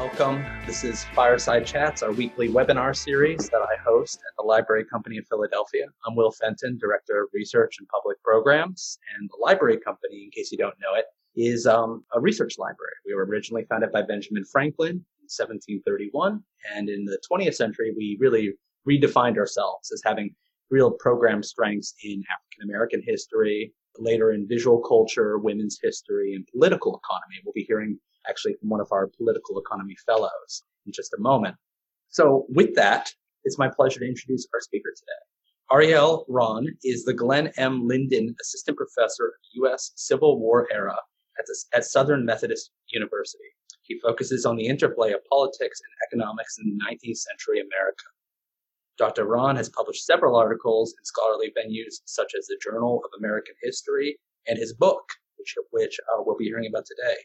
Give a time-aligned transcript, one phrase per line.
[0.00, 0.42] Welcome.
[0.64, 5.18] This is Fireside Chats, our weekly webinar series that I host at the Library Company
[5.18, 5.88] of Philadelphia.
[6.06, 8.98] I'm Will Fenton, Director of Research and Public Programs.
[9.14, 11.04] And the Library Company, in case you don't know it,
[11.36, 12.94] is um, a research library.
[13.04, 16.42] We were originally founded by Benjamin Franklin in 1731.
[16.74, 18.54] And in the 20th century, we really
[18.88, 20.34] redefined ourselves as having
[20.70, 26.98] real program strengths in African American history, later in visual culture, women's history, and political
[27.04, 27.42] economy.
[27.44, 31.56] We'll be hearing actually from one of our political economy fellows in just a moment.
[32.08, 33.12] So with that,
[33.44, 35.12] it's my pleasure to introduce our speaker today.
[35.72, 37.86] Ariel Ron is the Glenn M.
[37.86, 39.92] Linden Assistant Professor of U.S.
[39.94, 40.96] Civil War era
[41.38, 43.44] at, the, at Southern Methodist University.
[43.82, 48.04] He focuses on the interplay of politics and economics in 19th century America.
[48.98, 49.24] Dr.
[49.24, 54.18] Ron has published several articles in scholarly venues such as the Journal of American History
[54.46, 55.04] and his book,
[55.38, 57.16] which, which uh, we'll be hearing about today,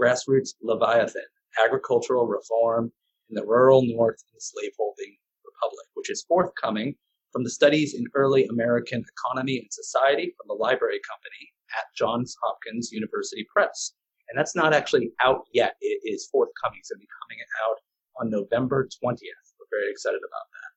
[0.00, 1.22] Grassroots Leviathan,
[1.64, 2.92] Agricultural Reform
[3.30, 6.94] in the Rural North and Slaveholding Republic, which is forthcoming
[7.32, 12.36] from the Studies in Early American Economy and Society from the Library Company at Johns
[12.42, 13.92] Hopkins University Press.
[14.28, 15.76] And that's not actually out yet.
[15.80, 16.78] It is forthcoming.
[16.80, 17.78] It's going to be coming out
[18.20, 19.46] on November 20th.
[19.58, 20.70] We're very excited about that.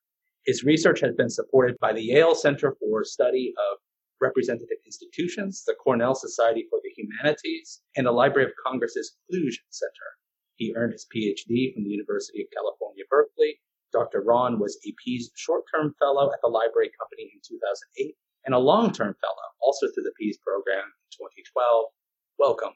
[0.46, 3.78] His research has been supported by the Yale Center for Study of
[4.22, 10.10] representative institutions, the Cornell Society for the Humanities, and the Library of Congress's Kluge Center.
[10.56, 13.60] He earned his PhD from the University of California, Berkeley.
[13.92, 14.22] Dr.
[14.22, 19.16] Ron was a Pease short-term fellow at the Library Company in 2008 and a long-term
[19.22, 21.86] fellow also through the Pease program in 2012.
[22.38, 22.74] Welcome.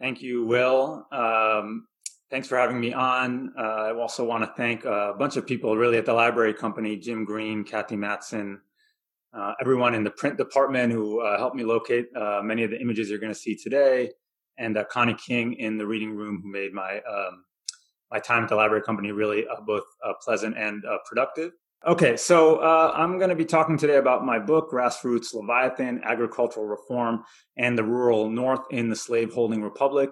[0.00, 1.06] Thank you, Will.
[1.10, 1.86] Um,
[2.30, 3.52] thanks for having me on.
[3.58, 6.96] Uh, I also want to thank a bunch of people really at the Library Company,
[6.96, 8.60] Jim Green, Cathy Matson,
[9.34, 12.80] uh, everyone in the print department who uh, helped me locate uh, many of the
[12.80, 14.10] images you're going to see today,
[14.58, 17.44] and uh, Connie King in the reading room who made my um,
[18.10, 21.52] my time at the library company really uh, both uh, pleasant and productive.
[21.86, 27.22] Okay, so I'm going to be talking today about my book, Grassroots Leviathan Agricultural Reform
[27.56, 30.10] and the Rural North in the Slaveholding Republic.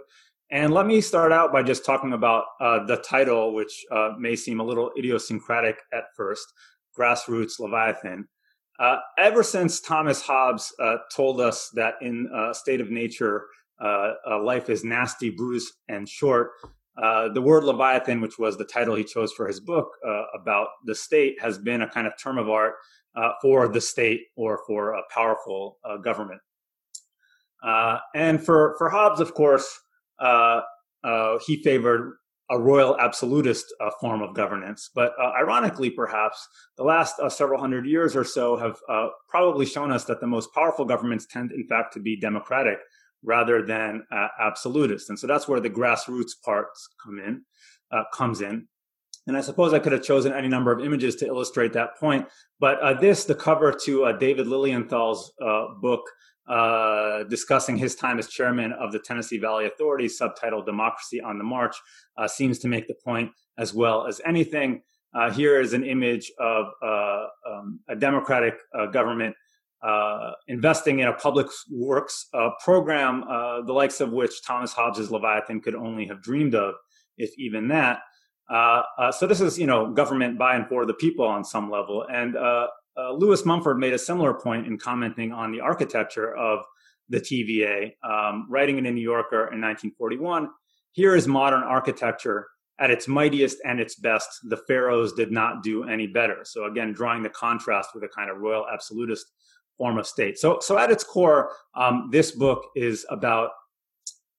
[0.52, 3.84] And let me start out by just talking about the title, which
[4.16, 6.46] may seem a little idiosyncratic at first
[6.96, 8.28] Grassroots Leviathan.
[8.78, 13.46] Uh, ever since Thomas Hobbes uh, told us that in a state of nature,
[13.82, 16.50] uh, life is nasty, bruised, and short,
[17.02, 20.68] uh, the word Leviathan, which was the title he chose for his book uh, about
[20.84, 22.74] the state, has been a kind of term of art
[23.14, 26.40] uh, for the state or for a powerful government.
[28.14, 29.80] and for, for Hobbes, of course,
[31.46, 32.16] he favored
[32.50, 34.90] a royal absolutist uh, form of governance.
[34.94, 36.46] But uh, ironically, perhaps,
[36.76, 40.26] the last uh, several hundred years or so have uh, probably shown us that the
[40.26, 42.78] most powerful governments tend, in fact, to be democratic
[43.22, 45.10] rather than uh, absolutist.
[45.10, 47.42] And so that's where the grassroots parts come in,
[47.90, 48.68] uh, comes in.
[49.26, 52.28] And I suppose I could have chosen any number of images to illustrate that point.
[52.60, 55.32] But this, the cover to David Lilienthal's
[55.82, 56.02] book,
[56.48, 61.44] uh, discussing his time as chairman of the Tennessee Valley Authority, subtitled Democracy on the
[61.44, 61.76] March,
[62.16, 64.82] uh, seems to make the point as well as anything.
[65.14, 69.34] Uh, here is an image of uh, um, a democratic uh, government
[70.48, 72.28] investing in a public works
[72.64, 73.24] program,
[73.66, 76.74] the likes of which Thomas Hobbes's Leviathan could only have dreamed of,
[77.16, 78.00] if even that.
[79.12, 82.36] so this is, you know, government by and for the people on some level, and
[82.98, 86.64] uh, Lewis Mumford made a similar point in commenting on the architecture of
[87.08, 90.48] the TVA, um, writing in a New Yorker in 1941.
[90.92, 92.48] Here is modern architecture
[92.80, 94.28] at its mightiest and its best.
[94.44, 96.38] The pharaohs did not do any better.
[96.44, 99.26] So again, drawing the contrast with a kind of royal absolutist
[99.76, 100.38] form of state.
[100.38, 103.50] So, so at its core, um, this book is about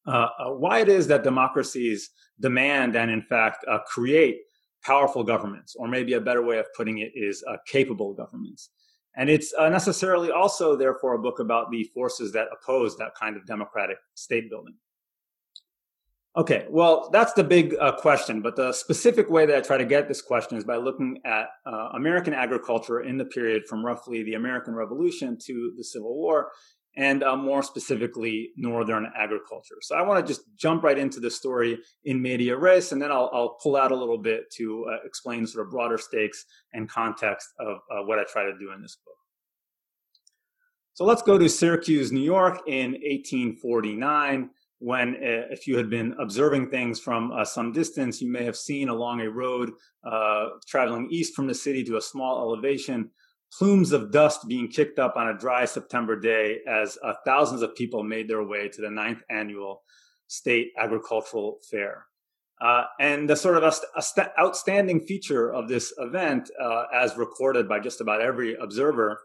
[0.07, 2.09] uh, uh, why it is that democracies
[2.39, 4.39] demand and, in fact, uh, create
[4.83, 8.69] powerful governments, or maybe a better way of putting it is uh, capable governments.
[9.15, 13.35] And it's uh, necessarily also, therefore, a book about the forces that oppose that kind
[13.35, 14.75] of democratic state building.
[16.38, 18.44] Okay, well, that's the big uh, question.
[18.44, 21.47] But the specific way that I try to get this question is by looking at
[21.65, 26.51] uh, American agriculture in the period from roughly the American Revolution to the Civil War
[26.97, 29.75] and uh, more specifically northern agriculture.
[29.81, 33.11] So I want to just jump right into the story in media res, and then
[33.11, 36.89] I'll, I'll pull out a little bit to uh, explain sort of broader stakes and
[36.89, 39.13] context of uh, what I try to do in this book.
[40.95, 44.49] So let's go to Syracuse, New York in 1849
[44.79, 48.55] when uh, if you had been observing things from uh, some distance, you may have
[48.55, 49.71] seen along a road
[50.03, 53.09] uh, traveling east from the city to a small elevation
[53.53, 57.75] plumes of dust being kicked up on a dry September day as uh, thousands of
[57.75, 59.83] people made their way to the ninth annual
[60.27, 62.05] state agricultural fair.
[62.59, 67.69] Uh, and the sort of a, a outstanding feature of this event, uh, as recorded
[67.69, 69.19] by just about every observer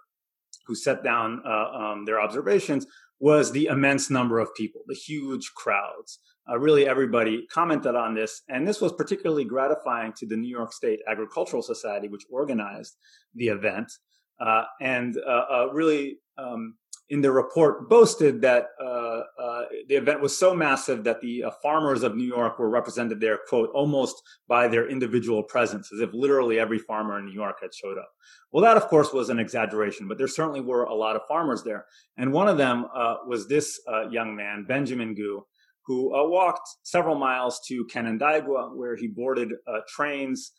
[0.66, 2.86] who set down uh, um, their observations,
[3.20, 6.18] was the immense number of people, the huge crowds.
[6.50, 8.42] Uh, really, everybody commented on this.
[8.48, 12.96] And this was particularly gratifying to the New York State Agricultural Society, which organized
[13.34, 13.90] the event.
[14.44, 16.74] Uh, and uh, really, um,
[17.12, 21.50] in the report boasted that uh, uh, the event was so massive that the uh,
[21.62, 26.08] farmers of New York were represented there, quote, almost by their individual presence, as if
[26.14, 28.08] literally every farmer in New York had showed up.
[28.50, 31.62] Well, that, of course, was an exaggeration, but there certainly were a lot of farmers
[31.62, 31.84] there.
[32.16, 35.42] And one of them uh, was this uh, young man, Benjamin Gue,
[35.84, 39.50] who uh, walked several miles to Canandaigua, where he boarded
[39.86, 40.52] trains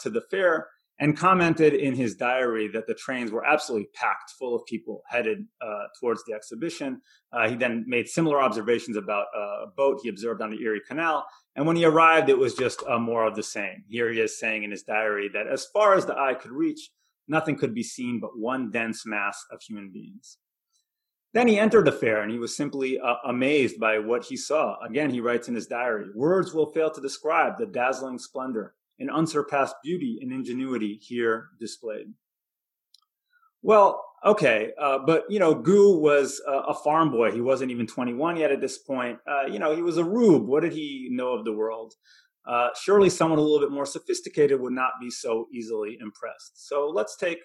[0.00, 0.68] to the fair
[1.00, 5.44] and commented in his diary that the trains were absolutely packed full of people headed
[5.60, 7.00] uh, towards the exhibition.
[7.32, 10.80] Uh, he then made similar observations about uh, a boat he observed on the Erie
[10.86, 11.26] Canal.
[11.56, 13.82] And when he arrived, it was just uh, more of the same.
[13.88, 16.90] Here he is saying in his diary that as far as the eye could reach,
[17.26, 20.38] nothing could be seen but one dense mass of human beings.
[21.32, 24.78] Then he entered the fair and he was simply uh, amazed by what he saw.
[24.84, 29.10] Again, he writes in his diary, words will fail to describe the dazzling splendor and
[29.10, 32.06] unsurpassed beauty and ingenuity here displayed.
[33.62, 37.32] Well, okay, uh, but you know, Gue was a, a, farm boy.
[37.32, 39.18] He wasn't even 21 yet at this point.
[39.26, 40.46] Uh, you know, he was a rube.
[40.46, 41.94] What did he know of the world?
[42.46, 46.68] Uh, surely someone a little bit more sophisticated would not be so easily impressed.
[46.68, 47.38] So let's take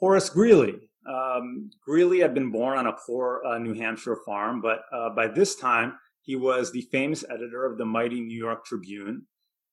[0.00, 0.90] Horace Greeley.
[1.08, 5.28] Um, Greeley had been born on a poor uh, New Hampshire farm, but uh, by
[5.28, 9.26] this time he was the famous editor of the mighty New York Tribune.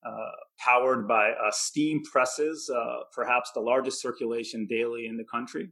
[0.08, 5.70] Uh, powered by uh, steam presses, uh, perhaps the largest circulation daily in the country.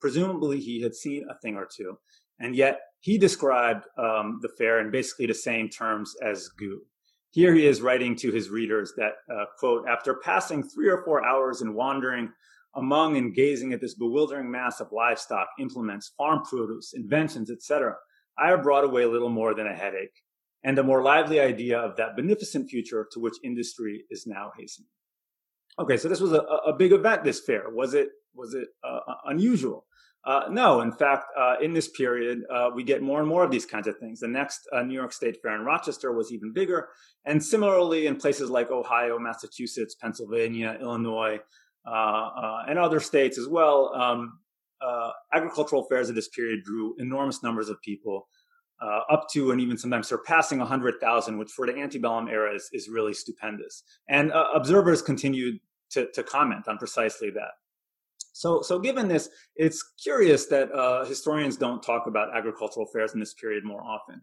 [0.00, 1.98] Presumably, he had seen a thing or two,
[2.40, 6.80] and yet he described um, the fair in basically the same terms as Gue.
[7.30, 11.24] Here he is writing to his readers that, uh, quote, after passing three or four
[11.24, 12.30] hours in wandering
[12.74, 17.94] among and gazing at this bewildering mass of livestock, implements, farm produce, inventions, etc.,
[18.38, 20.22] I have brought away little more than a headache
[20.64, 24.88] and a more lively idea of that beneficent future to which industry is now hastening.
[25.78, 27.24] Okay, so this was a, a big event.
[27.24, 29.86] This fair was it was it uh, uh, unusual?
[30.24, 33.50] Uh, no, in fact, uh, in this period, uh, we get more and more of
[33.50, 34.20] these kinds of things.
[34.20, 36.90] The next uh, New York State Fair in Rochester was even bigger,
[37.24, 41.40] and similarly in places like Ohio, Massachusetts, Pennsylvania, Illinois,
[41.84, 43.92] and other states as well.
[43.94, 44.38] Um,
[45.34, 48.28] agricultural fairs of this period drew enormous numbers of people
[48.82, 52.88] uh, up to and even sometimes surpassing 100,000, which for the antebellum era is, is
[52.88, 53.82] really stupendous.
[54.08, 55.60] And uh, observers continued
[55.92, 57.52] to, to comment on precisely that.
[58.32, 63.20] So, so given this, it's curious that uh, historians don't talk about agricultural fairs in
[63.20, 64.22] this period more often.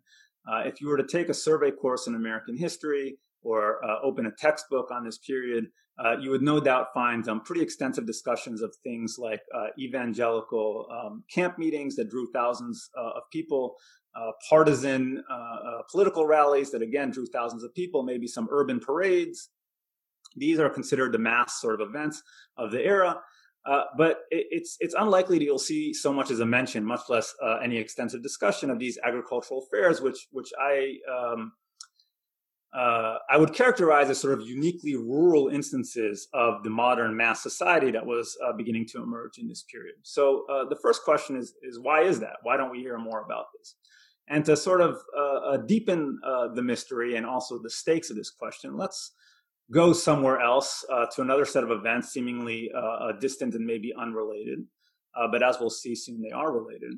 [0.52, 4.26] Uh, if you were to take a survey course in American history or uh, open
[4.26, 5.68] a textbook on this period,
[6.04, 9.42] uh, you would no doubt find um, pretty extensive discussions of things like
[9.78, 13.76] evangelical um, camp meetings that drew thousands of people,
[14.20, 18.80] uh, partisan uh, uh, political rallies that again drew thousands of people, maybe some urban
[18.80, 19.50] parades.
[20.36, 22.22] These are considered the mass sort of events
[22.58, 23.22] of the era.
[23.98, 27.34] but it, it's it's unlikely that you'll see so much as a mention, much less
[27.64, 31.54] any extensive discussion of these agricultural fairs, which which I um,
[32.72, 37.90] uh, I would characterize as sort of uniquely rural instances of the modern mass society
[37.92, 39.96] that was uh, beginning to emerge in this period.
[40.04, 42.38] So uh, the first question is, is why is that?
[42.44, 43.76] Why don't we hear more about this?
[44.30, 48.16] And to sort of uh, uh, deepen uh, the mystery and also the stakes of
[48.16, 49.14] this question, let's
[49.72, 52.72] go somewhere else to another set of events, seemingly
[53.20, 54.66] distant and maybe unrelated.
[55.32, 56.94] but as we'll see soon, they are related.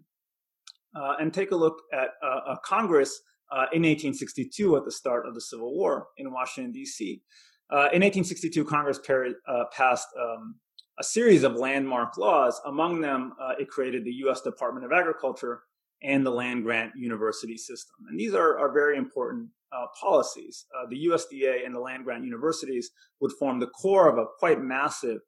[0.94, 3.22] and take a look at a Congress
[3.52, 7.22] uh, in 1862 at the start of the Civil War in Washington, D.C.
[7.70, 9.00] Uh, in 1862, Congress
[9.48, 10.56] uh, passed um,
[11.00, 12.62] a series of landmark laws.
[12.66, 14.42] Among them, uh, it created the U.S.
[14.42, 15.64] Department of Agriculture
[16.04, 17.96] and the land grant university system.
[18.10, 20.66] And these are, are very important uh, policies.
[20.76, 24.62] Uh, the USDA and the land grant universities would form the core of a quite
[24.62, 25.20] massive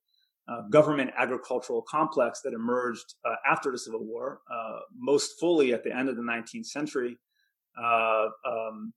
[0.48, 5.84] uh, government agricultural complex that emerged uh, after the Civil War, uh, most fully at
[5.84, 7.18] the end of the 19th century,
[7.82, 8.94] uh, um,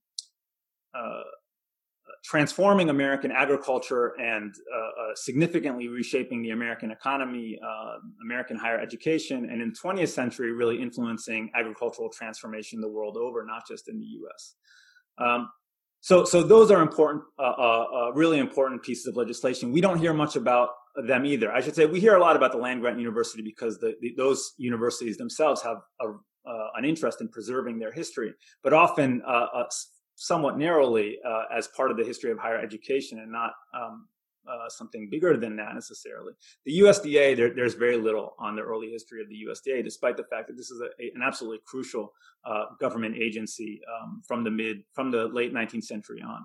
[2.23, 7.57] transforming American agriculture and uh, significantly reshaping the American economy,
[8.23, 13.45] American higher education, and in the 20th century, really influencing agricultural transformation the world over,
[13.45, 14.55] not just in the U.S.
[15.17, 15.49] Um,
[16.01, 19.71] so, so those are important, uh, uh, really important pieces of legislation.
[19.71, 20.69] We don't hear much about
[21.07, 21.51] them either.
[21.51, 24.13] I should say we hear a lot about the land grant university because the, the,
[24.17, 26.05] those universities themselves have a,
[26.49, 28.33] uh, an interest in preserving their history.
[28.63, 29.63] But often, uh, uh,
[30.17, 34.07] somewhat narrowly uh, as part of the history of higher education and not um,
[34.49, 36.33] uh, something bigger than that necessarily.
[36.65, 40.23] The USDA, there, there's very little on the early history of the USDA, despite the
[40.23, 42.13] fact that this is a, an absolutely crucial
[42.45, 46.43] uh, government agency um, from the mid, from the late 19th century on.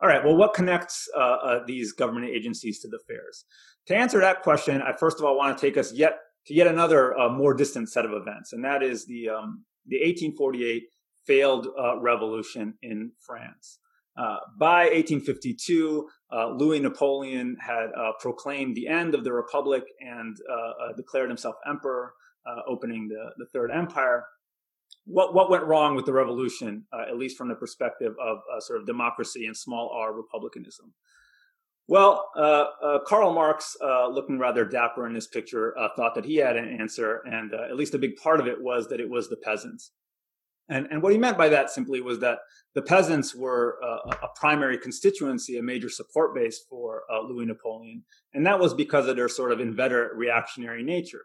[0.00, 3.44] All right, well, what connects uh, uh, these government agencies to the fairs?
[3.88, 6.68] To answer that question, I first of all want to take us yet to yet
[6.68, 10.84] another uh, more distant set of events, and that is the um, the 1848
[11.26, 13.78] failed uh, revolution in France.
[14.16, 20.36] Uh, by 1852, uh, Louis Napoleon had uh, proclaimed the end of the Republic and
[20.50, 22.12] uh, uh, declared himself emperor,
[22.68, 24.24] opening the, the Third Empire.
[25.04, 28.86] What, what went wrong with the revolution, at least from the perspective of sort of
[28.86, 30.94] democracy and small r republicanism?
[31.88, 32.30] Well,
[33.04, 37.52] Karl Marx, looking rather dapper in this picture, thought that he had an answer, and
[37.52, 39.90] at least a big part of it was that it was the peasants.
[40.68, 42.38] And, and what he meant by that simply was that
[42.74, 48.02] the peasants were uh, a primary constituency, a major support base for uh, Louis Napoleon.
[48.34, 51.22] And that was because of their sort of inveterate reactionary nature.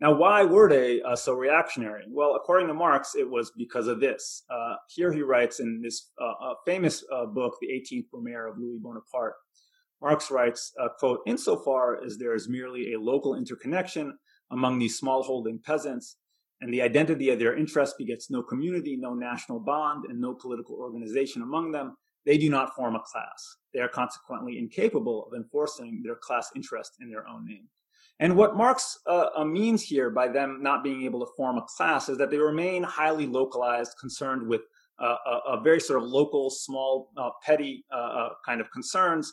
[0.00, 2.04] Now, why were they uh, so reactionary?
[2.10, 4.42] Well, according to Marx, it was because of this.
[4.50, 8.78] Uh, here he writes in this uh, famous uh, book, The 18th Brumaire of Louis
[8.82, 9.34] Bonaparte.
[10.02, 14.18] Marx writes, quote, insofar as there is merely a local interconnection
[14.50, 16.16] among these small-holding peasants,
[16.60, 20.76] and the identity of their interest begets no community, no national bond, and no political
[20.76, 23.56] organization among them, they do not form a class.
[23.72, 27.68] They are consequently incapable of enforcing their class interest in their own name.
[28.20, 31.62] And what Marx uh, uh, means here by them not being able to form a
[31.62, 34.62] class is that they remain highly localized, concerned with
[35.00, 39.32] uh, a, a, very sort of local, small, uh, petty uh, uh, kind of concerns.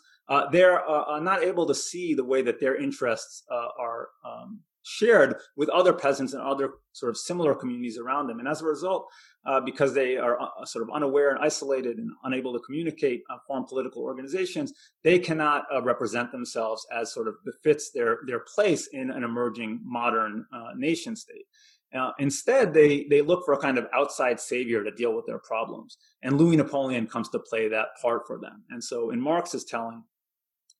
[0.52, 0.82] they're
[1.22, 3.44] not able to see the way that their interests
[3.80, 8.40] are um, shared with other peasants and other sort of similar communities around them.
[8.40, 9.08] And as a result,
[9.46, 13.38] uh, because they are uh, sort of unaware and isolated and unable to communicate, uh,
[13.48, 14.74] form political organizations,
[15.04, 19.80] they cannot uh, represent themselves as sort of befits their their place in an emerging
[19.84, 21.46] modern uh, nation state.
[21.94, 25.40] Uh, instead, they they look for a kind of outside savior to deal with their
[25.40, 28.64] problems, and Louis Napoleon comes to play that part for them.
[28.70, 30.04] And so, in Marx's telling,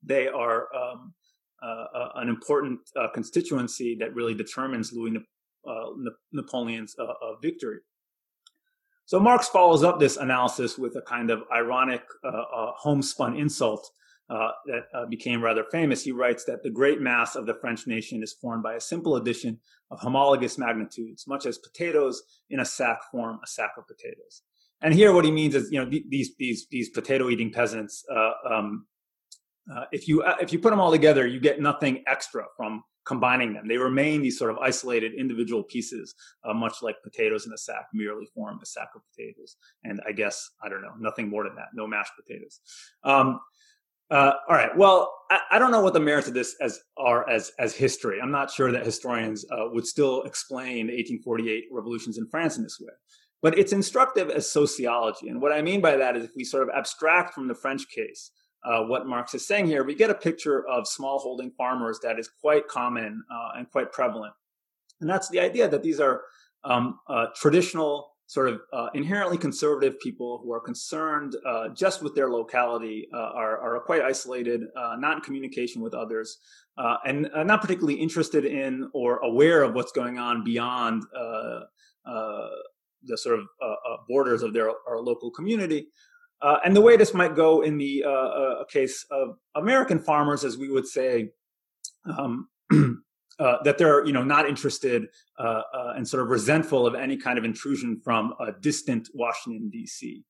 [0.04, 1.14] they are um,
[1.64, 5.20] uh, uh, an important uh, constituency that really determines Louis
[6.32, 6.96] Napoleon's
[7.42, 7.80] victory.
[9.06, 13.92] So Marx follows up this analysis with a kind of ironic homespun insult
[14.32, 16.04] uh, that uh, became rather famous.
[16.04, 19.18] He writes that the great mass of the French nation is formed by a simple
[19.18, 19.60] addition
[19.92, 24.44] of homologous magnitudes, much as potatoes in a sack form a sack of potatoes.
[24.82, 28.88] And here, what he means is, you know, these these these potato-eating peasants uh, um,
[29.70, 32.84] uh, if you uh, if you put them all together, you get nothing extra from
[33.06, 33.68] combining them.
[33.68, 36.14] They remain these sort of isolated individual pieces,
[36.44, 39.56] uh, much like potatoes in a sack merely form a sack of potatoes.
[39.84, 41.70] And I guess I don't know, nothing more than that.
[41.74, 42.60] No mashed potatoes.
[43.04, 43.40] Um,
[44.10, 44.76] uh, all right.
[44.76, 48.20] Well, I, I, don't know what the merits of this as are as as history.
[48.22, 52.92] I'm not sure that historians would still explain 1848 revolutions in France in this way.
[53.42, 55.30] But it's instructive as sociology.
[55.30, 57.88] And what I mean by that is if we sort of abstract from the French
[57.90, 58.32] case
[58.64, 62.30] uh, what Marx is saying here, we get a picture of smallholding farmers that is
[62.42, 64.34] quite common uh, and quite prevalent.
[65.00, 66.22] And that's the idea that these are
[66.64, 72.16] um, uh, traditional, sort of uh, inherently conservative people who are concerned uh, just with
[72.16, 74.62] their locality, uh, are, are, quite isolated,
[75.00, 76.38] not in communication with others,
[76.78, 81.04] and not particularly interested in or aware of what's going on beyond
[82.06, 83.48] the sort of
[84.08, 85.88] borders of their local community.
[86.42, 90.44] Uh, and the way this might go in the uh, uh, case of American farmers,
[90.44, 91.30] as we would say,
[92.18, 92.48] um,
[93.40, 95.08] uh, that they're you know not interested
[95.38, 95.62] uh,
[95.96, 100.24] and sort of resentful of any kind of intrusion from a distant Washington D.C.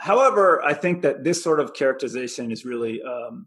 [0.00, 3.46] however, I think that this sort of characterization is really um,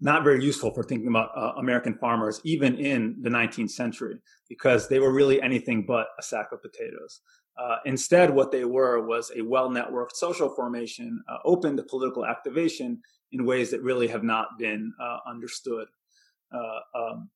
[0.00, 4.16] not very useful for thinking about American farmers, even in the 19th century,
[4.48, 7.20] because they were really anything but a sack of potatoes.
[7.58, 12.26] Uh, instead, what they were was a well networked social formation uh, open to political
[12.26, 13.00] activation
[13.32, 15.88] in ways that really have not been uh, understood
[16.52, 17.30] uh, um,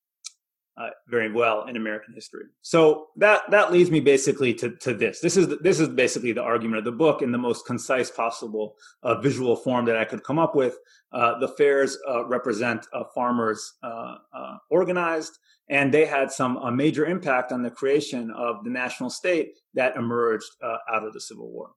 [0.81, 2.45] uh, very well in American history.
[2.63, 5.21] So that that leads me basically to, to this.
[5.21, 8.11] This is the, this is basically the argument of the book in the most concise
[8.11, 10.77] possible uh, visual form that I could come up with.
[11.13, 13.75] the fairs represent farmers
[14.71, 15.39] organized
[15.71, 19.97] and they had some a major impact on the creation of the national state that
[19.97, 21.71] emerged uh, out of the Civil War.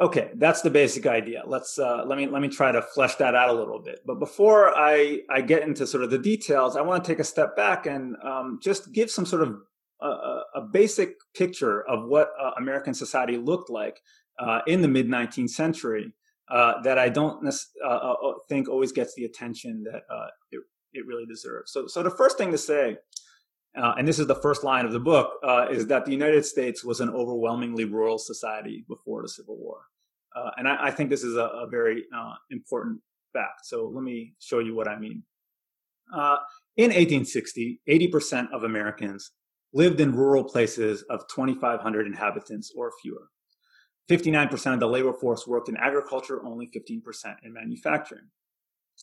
[0.00, 1.44] Okay, that's the basic idea.
[1.46, 4.00] Let's uh, let me let me try to flesh that out a little bit.
[4.04, 7.24] But before I I get into sort of the details, I want to take a
[7.24, 9.56] step back and um, just give some sort of
[10.00, 14.00] a, a basic picture of what uh, American society looked like
[14.38, 16.12] uh, in the mid 19th century
[16.50, 18.14] uh, that I don't uh, uh,
[18.48, 20.02] think always gets the attention that
[20.50, 20.60] it,
[20.92, 21.72] it really deserves.
[21.72, 22.96] So, so the first thing to say,
[23.76, 26.44] Uh, and this is the first line of the book, uh, is that the United
[26.44, 29.86] States was an overwhelmingly rural society before the Civil War.
[30.34, 32.04] Uh, and I, I, think this is a, a very
[32.50, 33.00] important
[33.32, 33.64] fact.
[33.64, 35.22] So let me show you what I mean.
[36.12, 36.36] Uh,
[36.76, 39.32] in 1860, 80% of Americans
[39.72, 43.28] lived in rural places of 2,500 inhabitants or fewer.
[44.10, 47.00] 59% of the labor force worked in agriculture, only 15%
[47.42, 48.28] in manufacturing.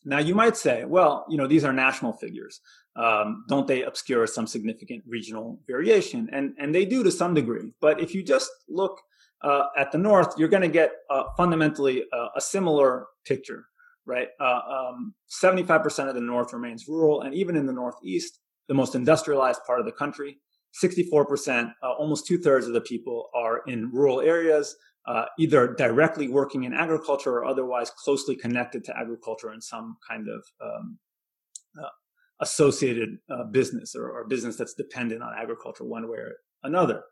[0.04, 2.60] Now, you might say, well, you know, these are national figures.
[2.96, 6.30] Um, don't they obscure some significant regional variation?
[6.32, 7.74] And, and they do to some degree.
[7.80, 9.00] But if you just look
[9.44, 13.66] uh, at the North, you're going to get uh, fundamentally uh, a similar picture
[14.06, 14.28] right?
[14.40, 17.22] Uh, um, 75% of the North remains rural.
[17.22, 20.38] And even in the Northeast, the most industrialized part of the country,
[20.84, 24.76] 64%, uh, almost two thirds of the people are in rural areas,
[25.08, 30.28] uh, either directly working in agriculture or otherwise closely connected to agriculture in some kind
[30.28, 30.98] of um,
[31.82, 31.90] uh,
[32.40, 37.04] associated uh, business or, or, business that's dependent on agriculture one way or another.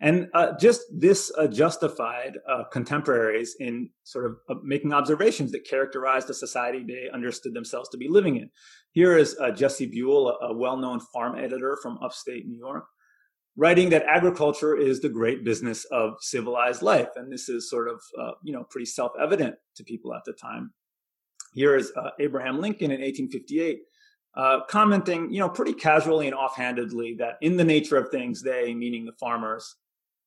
[0.00, 6.26] And uh, just this uh, justified uh, contemporaries in sort of making observations that characterized
[6.26, 8.50] the society they understood themselves to be living in.
[8.92, 12.84] Here is Jesse Buell, a, a well known farm editor from upstate New York,
[13.56, 17.10] writing that agriculture is the great business of civilized life.
[17.16, 20.32] And this is sort of, uh, you know, pretty self evident to people at the
[20.32, 20.72] time.
[21.52, 23.78] Here is Abraham Lincoln in 1858
[24.36, 28.74] uh, commenting, you know, pretty casually and offhandedly that in the nature of things, they,
[28.74, 29.76] meaning the farmers,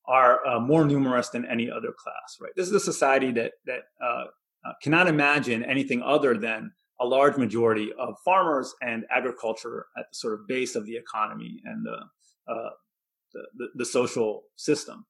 [0.05, 2.37] are uh, more numerous than any other class.
[2.39, 2.53] Right?
[2.55, 4.25] This is a society that that uh,
[4.65, 10.15] uh cannot imagine anything other than a large majority of farmers and agriculture at the
[10.15, 12.69] sort of base of the economy and the, uh,
[13.33, 15.05] the, the, social system.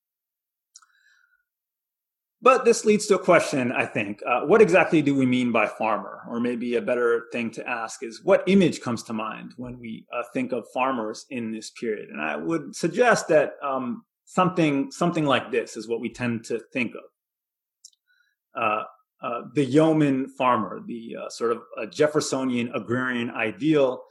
[2.41, 4.21] But this leads to a question, I think.
[4.25, 6.21] Uh, what exactly do we mean by farmer?
[6.29, 10.05] Or maybe a better thing to ask is what image comes to mind when we
[10.13, 12.09] uh, think of farmers in this period?
[12.09, 16.59] And I would suggest that um, something, something like this is what we tend to
[16.71, 18.61] think of.
[18.61, 18.83] Uh,
[19.21, 24.03] uh the yeoman farmer, the uh, sort of Jeffersonian agrarian ideal,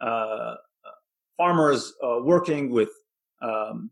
[0.00, 0.54] uh,
[1.36, 2.88] farmers working with
[3.42, 3.90] um,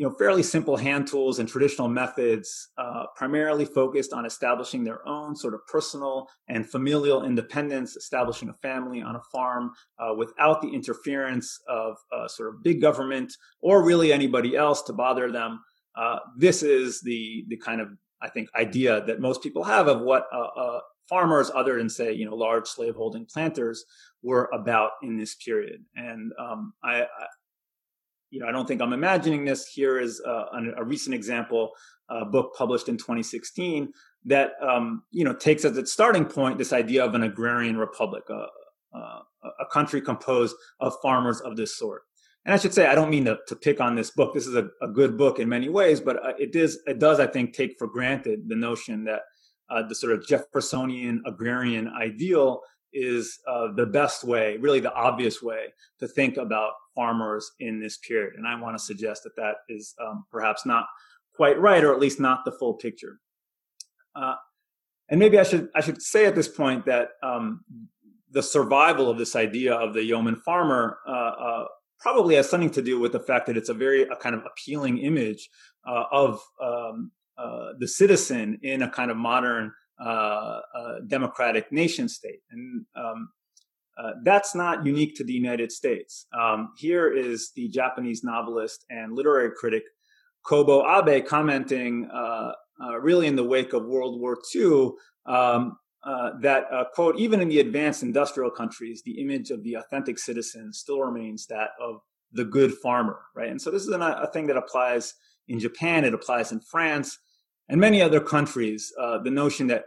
[0.00, 5.06] you know, fairly simple hand tools and traditional methods, uh, primarily focused on establishing their
[5.06, 10.62] own sort of personal and familial independence, establishing a family on a farm uh, without
[10.62, 15.60] the interference of uh, sort of big government or really anybody else to bother them.
[15.96, 17.88] Uh, this is the the kind of
[18.22, 20.78] I think idea that most people have of what uh,
[21.10, 23.84] farmers, other than say you know large slaveholding planters,
[24.22, 25.84] were about in this period.
[25.96, 27.06] And um, I,
[28.30, 29.66] you know, I don't think I'm imagining this.
[29.66, 31.70] Here is a, a recent example,
[32.08, 33.92] a book published in 2016
[34.26, 38.24] that, um, you know, takes as its starting point this idea of an agrarian republic,
[38.30, 38.46] a,
[38.96, 39.22] a,
[39.60, 42.02] a country composed of farmers of this sort.
[42.44, 44.32] And I should say, I don't mean to, to pick on this book.
[44.32, 47.20] This is a, a good book in many ways, but uh, it is, it does,
[47.20, 49.22] I think, take for granted the notion that
[49.68, 52.62] uh, the sort of Jeffersonian agrarian ideal
[52.92, 55.66] is uh, the best way, really the obvious way
[56.00, 58.34] to think about farmers in this period.
[58.36, 60.84] And I want to suggest that that is um, perhaps not
[61.34, 63.14] quite right, or at least not the full picture.
[64.14, 64.34] Uh,
[65.08, 67.64] and maybe I should I should say at this point that um,
[68.30, 71.64] the survival of this idea of the yeoman farmer uh, uh,
[72.04, 74.42] probably has something to do with the fact that it's a very a kind of
[74.50, 75.48] appealing image
[75.88, 79.72] uh, of um, uh, the citizen in a kind of modern
[80.04, 80.60] uh,
[81.06, 82.40] democratic nation state.
[82.50, 83.30] And um,
[84.00, 86.26] uh, that's not unique to the United States.
[86.38, 89.82] Um, here is the Japanese novelist and literary critic
[90.42, 94.92] Kobo Abe commenting, uh, uh, really in the wake of World War II,
[95.26, 99.74] um, uh, that, uh, quote, even in the advanced industrial countries, the image of the
[99.74, 102.00] authentic citizen still remains that of
[102.32, 103.50] the good farmer, right?
[103.50, 105.12] And so this is an, a thing that applies
[105.48, 107.18] in Japan, it applies in France,
[107.68, 108.90] and many other countries.
[108.96, 109.84] the notion that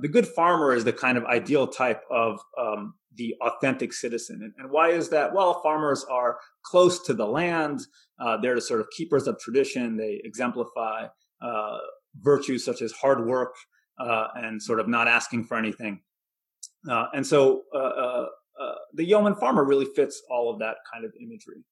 [0.00, 4.40] the good farmer is the kind of ideal type of um, the authentic citizen.
[4.42, 5.34] And, and, why is that?
[5.34, 7.80] Well, farmers are close to the land.
[8.18, 9.96] Uh, they're the sort of keepers of tradition.
[9.96, 11.06] They exemplify
[11.40, 11.78] uh,
[12.20, 13.54] virtues such as hard work
[13.98, 16.00] uh, and sort of not asking for anything.
[16.88, 18.26] Uh, and so uh, uh,
[18.94, 21.64] the yeoman farmer really fits all of that kind of imagery.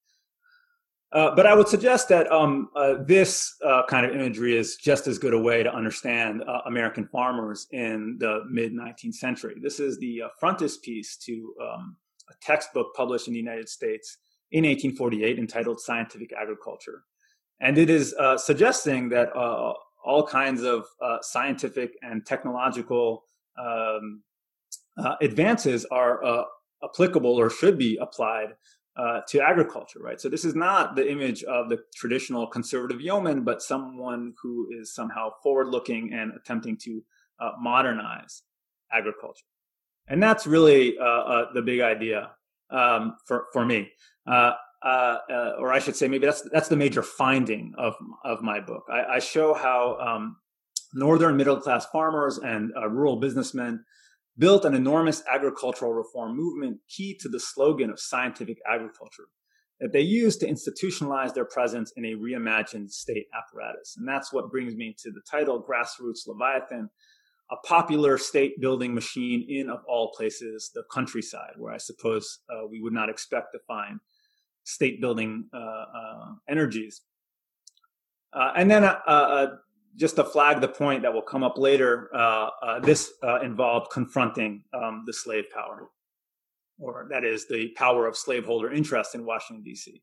[1.13, 5.09] Uh, but I would suggest that um, uh, this uh, kind of imagery is just
[5.09, 9.57] as good a way to understand uh, American farmers in the mid 19th century.
[9.61, 11.97] This is the uh, frontispiece to um,
[12.29, 14.19] a textbook published in the United States
[14.53, 17.03] in 1848 entitled Scientific Agriculture.
[17.61, 20.87] And it is suggesting that all kinds of
[21.21, 23.25] scientific and technological
[23.59, 24.23] um,
[25.21, 26.47] advances are
[26.83, 28.55] applicable or should be applied
[28.97, 30.21] uh, to agriculture, right?
[30.21, 34.95] So this is not the image of the traditional conservative yeoman, but someone who is
[34.95, 37.03] somehow forward-looking and attempting to
[37.39, 38.43] uh, modernize
[38.93, 39.47] agriculture,
[40.09, 42.33] and that's really uh, uh the big idea
[42.71, 43.91] um, for for me.
[44.27, 45.19] Uh, uh,
[45.59, 48.85] or I should say, maybe that's that's the major finding of of my book.
[48.91, 50.37] I, I show how um,
[50.95, 53.85] northern middle class farmers and rural businessmen
[54.41, 59.29] built an enormous agricultural reform movement key to the slogan of scientific agriculture
[59.81, 63.97] that they used to institutionalize their presence in a reimagined state apparatus.
[63.99, 66.89] And that's what brings me to the title Grassroots Leviathan,
[67.51, 72.67] a popular state building machine in, of all places, the countryside, where I suppose uh,
[72.67, 74.01] we would not expect to find
[74.65, 77.03] state building uh, uh, energies.
[78.33, 79.47] Uh, and then uh, uh,
[79.97, 83.91] just to flag the point that will come up later, uh, uh, this uh, involved
[83.91, 85.89] confronting um, the slave power,
[86.79, 90.03] or that is the power of slaveholder interest in Washington D.C.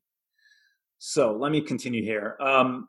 [0.98, 2.36] So let me continue here.
[2.40, 2.88] Um,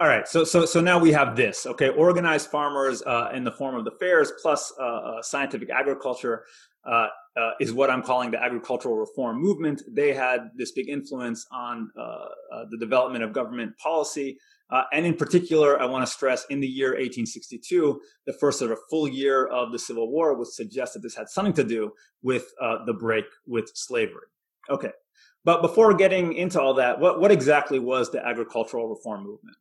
[0.00, 1.66] all right, so so so now we have this.
[1.66, 6.44] Okay, organized farmers uh, in the form of the fairs plus uh, uh, scientific agriculture.
[7.60, 9.82] is what I'm calling the agricultural reform movement.
[9.88, 11.90] They had this big influence on
[12.70, 14.38] the development of government policy,
[14.70, 18.72] uh, and in particular, I want to stress in the year 1862, the first sort
[18.72, 21.92] of full year of the Civil War would suggest that this had something to do
[22.22, 24.26] with uh, the break with slavery.
[24.70, 24.90] Okay.
[25.44, 29.56] But before getting into all that, what, what exactly was the agricultural reform movement?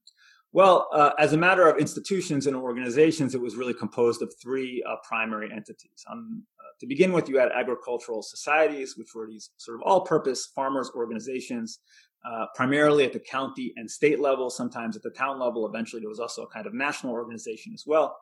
[0.53, 4.83] Well, uh, as a matter of institutions and organizations, it was really composed of three
[4.87, 6.05] uh, primary entities.
[6.09, 10.01] Um, uh, to begin with, you had agricultural societies, which were these sort of all
[10.01, 11.79] purpose farmers organizations
[12.23, 15.67] uh, primarily at the county and state level, sometimes at the town level.
[15.67, 18.15] Eventually, there was also a kind of national organization as well.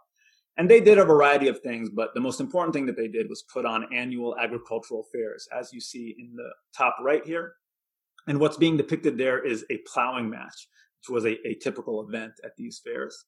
[0.55, 3.29] And they did a variety of things, but the most important thing that they did
[3.29, 7.55] was put on annual agricultural fairs, as you see in the top right here.
[8.27, 10.67] And what's being depicted there is a plowing match,
[11.01, 13.25] which was a, a typical event at these fairs.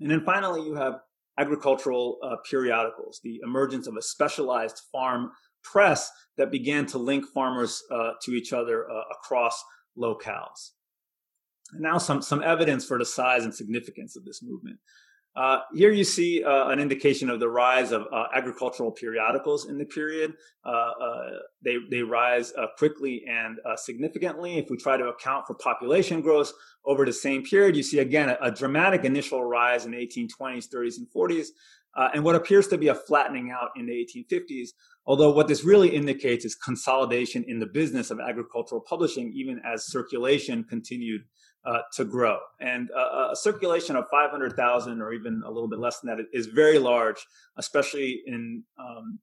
[0.00, 1.00] And then finally, you have
[1.38, 5.30] agricultural uh, periodicals, the emergence of a specialized farm
[5.62, 9.62] press that began to link farmers uh, to each other uh, across
[9.98, 10.72] locales.
[11.72, 14.78] And now some, some evidence for the size and significance of this movement.
[15.36, 19.78] Uh, here you see uh, an indication of the rise of uh, agricultural periodicals in
[19.78, 20.34] the period.
[20.64, 21.30] Uh, uh,
[21.64, 24.58] they, they rise uh, quickly and significantly.
[24.58, 26.52] If we try to account for population growth
[26.84, 30.68] over the same period, you see again a, a dramatic initial rise in the 1820s,
[30.72, 31.48] 30s, and 40s,
[32.14, 34.68] and what appears to be a flattening out in the 1850s,
[35.06, 39.86] Although what this really indicates is consolidation in the business of agricultural publishing, even as
[39.86, 41.22] circulation continued
[41.64, 42.38] uh, to grow.
[42.60, 46.46] And uh, a circulation of 500,000 or even a little bit less than that is
[46.46, 49.18] very large, especially in um,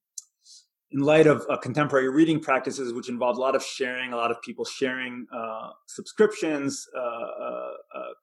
[0.94, 4.30] in light of uh, contemporary reading practices, which involve a lot of sharing, a lot
[4.30, 7.72] of people sharing uh, subscriptions, uh, uh,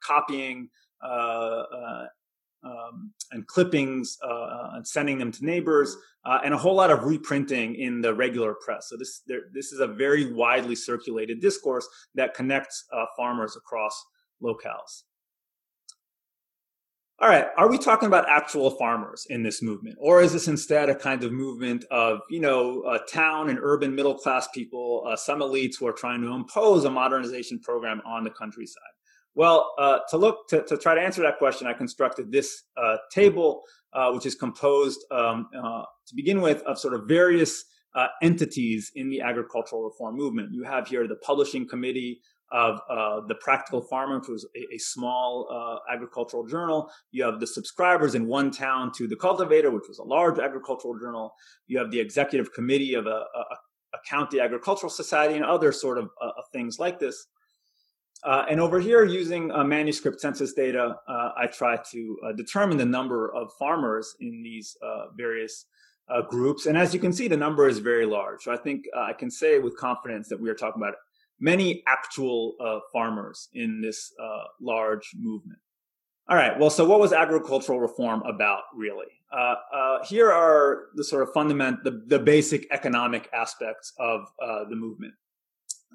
[0.03, 0.69] copying,
[2.63, 7.05] um, and clippings uh, uh, sending them to neighbors, uh, and a whole lot of
[7.05, 8.88] reprinting in the regular press.
[8.88, 14.05] So this there, this is a very widely circulated discourse that connects uh, farmers across
[14.43, 15.05] locales.
[17.21, 20.88] All right, are we talking about actual farmers in this movement, or is this instead
[20.88, 25.41] a kind of movement of you know town and urban middle class people, uh, some
[25.41, 28.98] elites who are trying to impose a modernization program on the countryside?
[29.38, 32.96] Well, uh, to look to, to, try to answer that question, I constructed this uh,
[33.12, 38.09] table, uh, which is composed um, uh, to begin with of sort of various uh,
[38.20, 40.53] entities in the agricultural reform movement.
[40.53, 42.20] You have here the publishing committee
[42.51, 46.90] of uh, the Practical Farmer, which was a, a small agricultural journal.
[47.12, 50.98] You have the subscribers in one town to the Cultivator, which was a large agricultural
[50.98, 51.33] journal.
[51.68, 53.44] You have the executive committee of a, a,
[53.94, 57.29] a county agricultural society and other sort of, of things like this.
[58.25, 62.77] Uh, and over here, using uh, manuscript census data, uh, I try to uh, determine
[62.77, 65.67] the number of farmers in these uh, various
[66.09, 66.67] uh, groups.
[66.67, 68.43] And as you can see, the number is very large.
[68.43, 70.95] So I think I can say with confidence that we are talking about
[71.39, 72.57] many actual
[72.93, 74.13] farmers in this
[74.61, 75.61] large movement.
[76.29, 76.59] All right.
[76.59, 79.07] Well, so what was agricultural reform about, really?
[80.07, 85.15] here are the sort of fundamental, the, the basic economic aspects of the movement.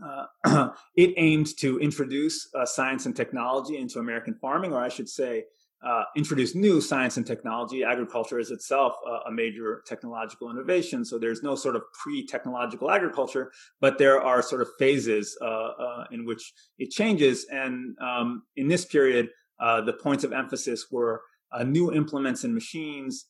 [0.01, 5.09] Uh, it aimed to introduce uh, science and technology into American farming, or I should
[5.09, 5.45] say,
[5.85, 7.83] uh, introduce new science and technology.
[7.83, 13.51] Agriculture is itself a, a major technological innovation, so there's no sort of pre-technological agriculture,
[13.81, 17.45] but there are sort of phases uh, uh, in which it changes.
[17.51, 19.29] And um, in this period,
[19.59, 21.21] uh, the points of emphasis were
[21.65, 23.25] new implements and machines,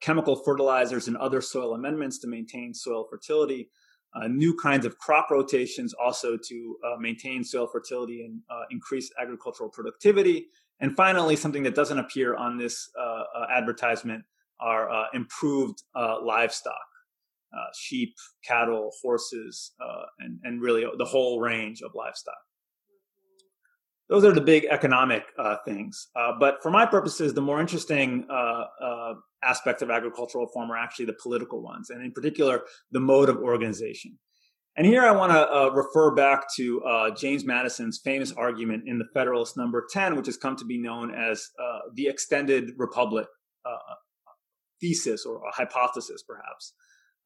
[0.00, 3.70] chemical fertilizers and other soil amendments to maintain soil fertility,
[4.14, 9.10] uh, new kinds of crop rotations also to uh, maintain soil fertility and uh, increase
[9.20, 10.48] agricultural productivity.
[10.80, 14.24] And finally, something that doesn't appear on this uh, uh, advertisement
[14.60, 16.74] are improved livestock.
[17.74, 19.72] sheep, cattle, horses,
[20.18, 22.38] and, and really the whole range of livestock
[24.08, 26.08] those are the big economic uh, things.
[26.16, 30.76] Uh, but for my purposes, the more interesting uh, uh aspects of agricultural reform are
[30.76, 34.18] actually the political ones, and in particular, the mode of organization.
[34.76, 38.98] And here I want to uh, refer back to uh, James Madison's famous argument in
[38.98, 41.48] the Federalist Number 10, which has come to be known as
[41.94, 43.26] the extended republic
[44.80, 46.72] thesis or hypothesis, perhaps.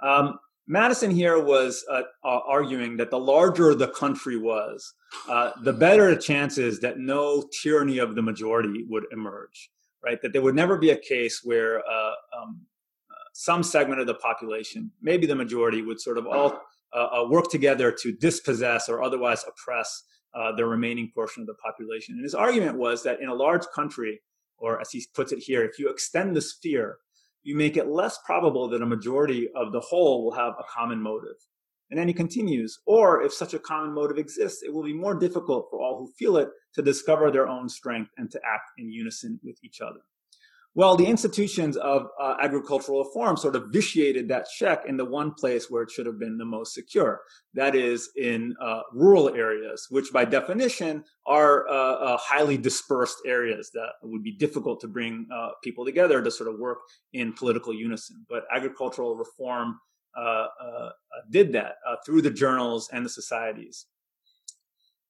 [0.02, 4.94] Um, Madison here was uh, uh, arguing that the larger the country was,
[5.28, 9.70] uh, the better the chances that no tyranny of the majority would emerge,
[10.04, 10.22] right?
[10.22, 12.60] That there would never be a case where uh, um,
[13.10, 16.60] uh, some segment of the population, maybe the majority, would sort of all
[16.92, 20.04] uh, work together to dispossess or otherwise oppress
[20.56, 22.14] the remaining portion of the population.
[22.14, 24.20] And his argument was that in a large country,
[24.58, 26.98] or as he puts it here, if you extend the sphere,
[27.42, 31.00] you make it less probable that a majority of the whole will have a common
[31.00, 31.36] motive.
[31.90, 35.14] And then he continues, or if such a common motive exists, it will be more
[35.14, 38.90] difficult for all who feel it to discover their own strength and to act in
[38.90, 40.00] unison with each other.
[40.74, 45.34] Well, the institutions of uh, agricultural reform sort of vitiated that check in the one
[45.34, 47.20] place where it should have been the most secure.
[47.52, 53.70] That is in uh, rural areas, which by definition are uh, uh highly dispersed areas
[53.74, 56.78] that would be difficult to bring uh, people together to sort of work
[57.12, 58.24] in political unison.
[58.30, 59.78] But agricultural reform
[60.18, 60.46] uh,
[61.30, 61.74] did that
[62.06, 63.86] through the journals and the societies.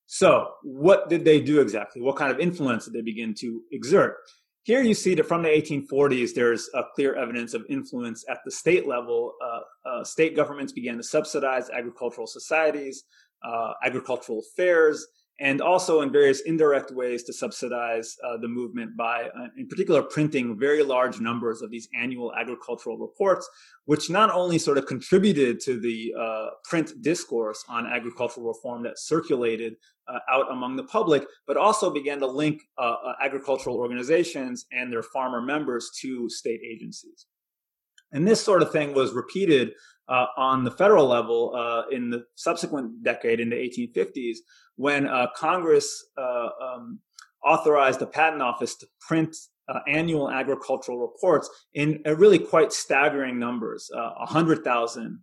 [0.07, 2.01] So, what did they do exactly?
[2.01, 4.17] What kind of influence did they begin to exert?
[4.63, 8.51] Here you see that from the 1840s, there's a clear evidence of influence at the
[8.51, 9.33] state level.
[9.43, 13.03] Uh, uh, state governments began to subsidize agricultural societies,
[13.43, 15.05] uh, agricultural fairs,
[15.39, 20.03] and also in various indirect ways to subsidize uh, the movement by, uh, in particular,
[20.03, 23.49] printing very large numbers of these annual agricultural reports,
[23.85, 28.99] which not only sort of contributed to the uh, print discourse on agricultural reform that
[28.99, 29.75] circulated
[30.07, 34.91] uh, out among the public, but also began to link uh, uh, agricultural organizations and
[34.91, 37.25] their farmer members to state agencies.
[38.13, 39.71] And this sort of thing was repeated
[40.07, 44.37] uh, on the federal level uh, in the subsequent decade, in the 1850s,
[44.75, 46.99] when uh, Congress uh, um,
[47.43, 49.35] authorized the Patent Office to print
[49.67, 55.19] uh, annual agricultural reports in really quite staggering numbers 100,000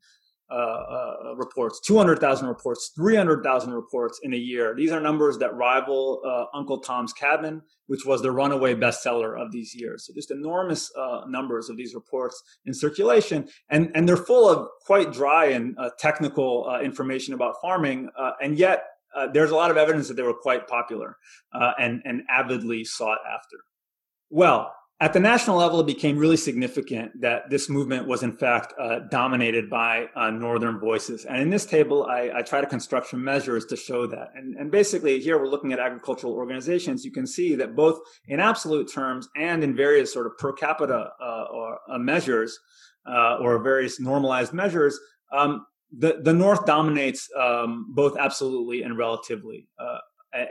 [0.51, 4.75] uh, uh, reports, 200,000 reports, 300,000 reports in a year.
[4.75, 9.53] These are numbers that rival uh, Uncle Tom's Cabin, which was the runaway bestseller of
[9.53, 10.07] these years.
[10.07, 14.69] So just enormous uh, numbers of these reports in circulation, and and they're full of
[14.85, 18.09] quite dry and uh, technical uh, information about farming,
[18.43, 18.85] and yet.
[19.35, 21.17] there's a lot of evidence that they were quite popular
[21.53, 23.59] and, and avidly sought after.
[24.31, 28.75] Well, at the national level, it became really significant that this movement was, in fact,
[28.79, 31.25] uh, dominated by uh, Northern voices.
[31.25, 34.29] And in this table, I, I, try to construct some measures to show that.
[34.35, 37.03] And, and, basically, here we're looking at agricultural organizations.
[37.03, 41.09] You can see that both in absolute terms and in various sort of per capita
[41.19, 42.59] uh, or, uh, measures
[43.07, 45.01] uh, or various normalized measures,
[45.33, 45.65] um,
[45.97, 49.67] the, the North dominates um, both absolutely and relatively.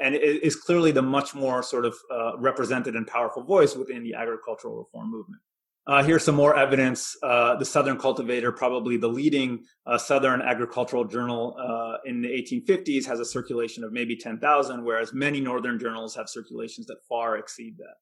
[0.02, 4.04] And it is clearly the much more sort of uh, represented and powerful voice within
[4.04, 5.42] the agricultural reform movement.
[5.88, 7.18] Uh, here's some more evidence.
[7.24, 13.08] Uh, the Southern Cultivator, probably the leading uh, Southern agricultural journal uh, in the 1850s,
[13.08, 17.76] has a circulation of maybe 10,000, whereas many Northern journals have circulations that far exceed
[17.80, 17.96] that.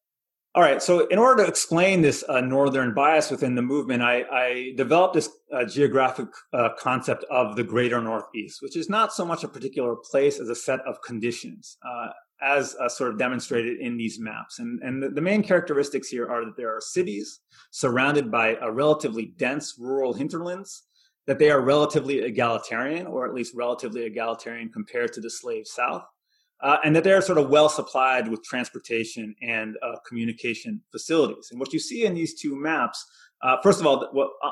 [0.54, 0.82] All right.
[0.82, 5.14] So, in order to explain this uh, northern bias within the movement, I, I developed
[5.14, 9.48] this uh, geographic uh, concept of the greater Northeast, which is not so much a
[9.48, 12.08] particular place as a set of conditions, uh,
[12.40, 14.58] as uh, sort of demonstrated in these maps.
[14.58, 18.72] And, and the, the, main characteristics here are that there are cities surrounded by a
[18.72, 20.84] relatively dense rural hinterlands,
[21.26, 26.04] that they are relatively egalitarian, or at least relatively egalitarian compared to the slave South
[26.60, 31.48] uh, and that they're sort of well supplied with transportation and uh, communication facilities.
[31.50, 33.04] And what you see in these two maps,
[33.42, 34.08] uh, first of all,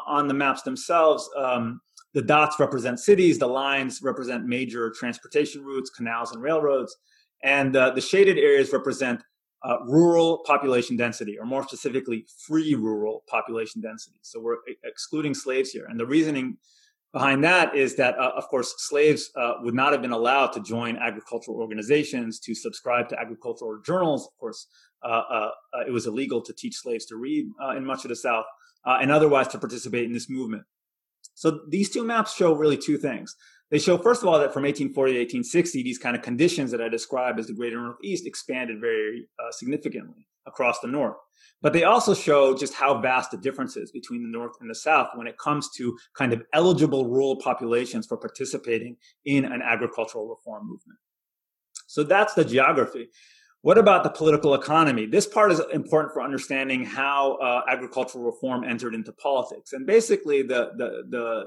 [0.06, 1.80] on the maps themselves, um,
[2.14, 6.96] the dots represent cities, the lines represent major transportation routes, canals, and railroads,
[7.42, 9.22] and uh, the shaded areas represent
[9.64, 14.18] uh, rural population density, or more specifically, free rural population density.
[14.22, 15.86] So we're excluding slaves here.
[15.86, 16.58] And the reasoning
[17.12, 20.60] behind that is that, uh, of course, slaves uh, would not have been allowed to
[20.60, 24.26] join agricultural organizations, to subscribe to agricultural journals.
[24.26, 24.66] Of course,
[25.02, 28.16] uh, uh, uh, it was illegal to teach slaves to read in much of the
[28.16, 28.44] South,
[28.84, 30.64] and otherwise to participate in this movement.
[31.34, 33.36] So these two maps show really two things.
[33.70, 36.80] They show, first of all, that from 1840 to 1860, these kind of conditions that
[36.80, 41.16] I described as the Greater Northeast expanded very uh, significantly across the North.
[41.62, 44.74] But they also show just how vast the difference is between the North and the
[44.74, 50.28] South when it comes to kind of eligible rural populations for participating in an agricultural
[50.28, 50.98] reform movement.
[51.88, 53.08] So that's the geography.
[53.62, 55.06] What about the political economy?
[55.06, 59.72] This part is important for understanding how uh, agricultural reform entered into politics.
[59.72, 61.44] And basically, the the the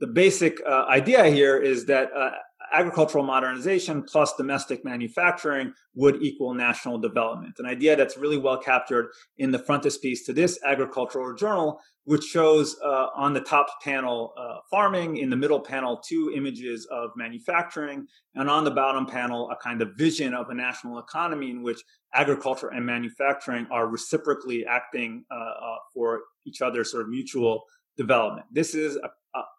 [0.00, 2.30] the basic uh, idea here is that uh,
[2.72, 7.54] agricultural modernization plus domestic manufacturing would equal national development.
[7.58, 12.76] An idea that's really well captured in the frontispiece to this agricultural journal, which shows
[12.84, 18.06] uh, on the top panel uh, farming, in the middle panel two images of manufacturing,
[18.34, 21.82] and on the bottom panel a kind of vision of a national economy in which
[22.14, 27.62] agriculture and manufacturing are reciprocally acting uh, uh for each other's sort of mutual
[28.00, 28.46] development.
[28.52, 29.10] This is a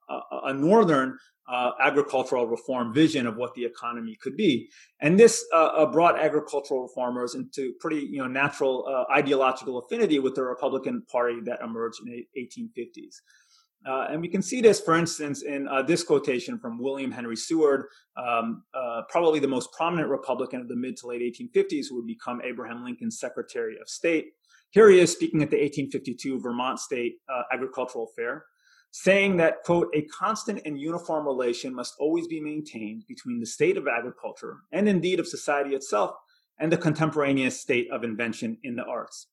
[0.09, 1.17] a, a northern
[1.51, 4.69] uh, agricultural reform vision of what the economy could be,
[5.01, 10.19] and this uh, uh brought agricultural reformers into pretty you know natural uh, ideological affinity
[10.19, 13.15] with the Republican Party that emerged in the 1850s.
[13.83, 17.35] Uh, and we can see this, for instance, in uh, this quotation from William Henry
[17.35, 18.63] Seward, um,
[19.09, 22.83] probably the most prominent Republican of the mid to late 1850s, who would become Abraham
[22.85, 24.33] Lincoln's Secretary of State.
[24.71, 27.15] Here he is speaking at the 1852 Vermont State
[27.51, 28.45] Agricultural Fair
[28.91, 33.77] saying that, quote, a constant and uniform relation must always be maintained between the state
[33.77, 36.11] of agriculture and indeed of society itself
[36.59, 39.27] and the contemporaneous state of invention in the arts.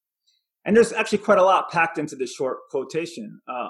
[0.64, 3.40] And there's actually quite a lot packed into this short quotation.
[3.48, 3.68] Uh,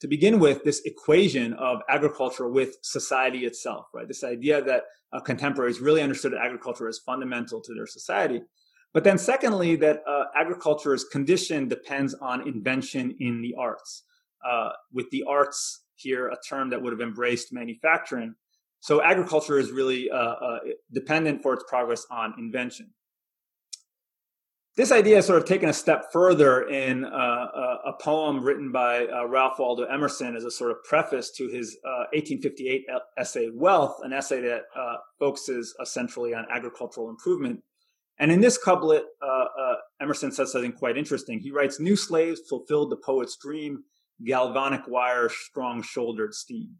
[0.00, 4.06] to begin with, this equation of agriculture with society itself, right?
[4.06, 8.42] This idea that uh, contemporaries really understood agriculture as fundamental to their society.
[8.96, 14.04] But then, secondly, that uh, agriculture's condition depends on invention in the arts
[14.42, 18.34] uh, with the arts here, a term that would have embraced manufacturing.
[18.80, 20.58] So agriculture is really uh, uh,
[20.94, 22.94] dependent for its progress on invention.
[24.78, 28.72] This idea is sort of taken a step further in uh, uh, a poem written
[28.72, 32.86] by Ralph Waldo Emerson as a sort of preface to his 1858
[33.18, 34.62] essay Wealth, an essay that
[35.18, 37.60] focuses essentially on agricultural improvement.
[38.18, 39.04] And in this couplet,
[40.00, 41.40] Emerson says something quite interesting.
[41.40, 43.84] He writes, New slaves fulfilled the poet's dream
[44.24, 46.70] galvanic wire, strong shouldered steam.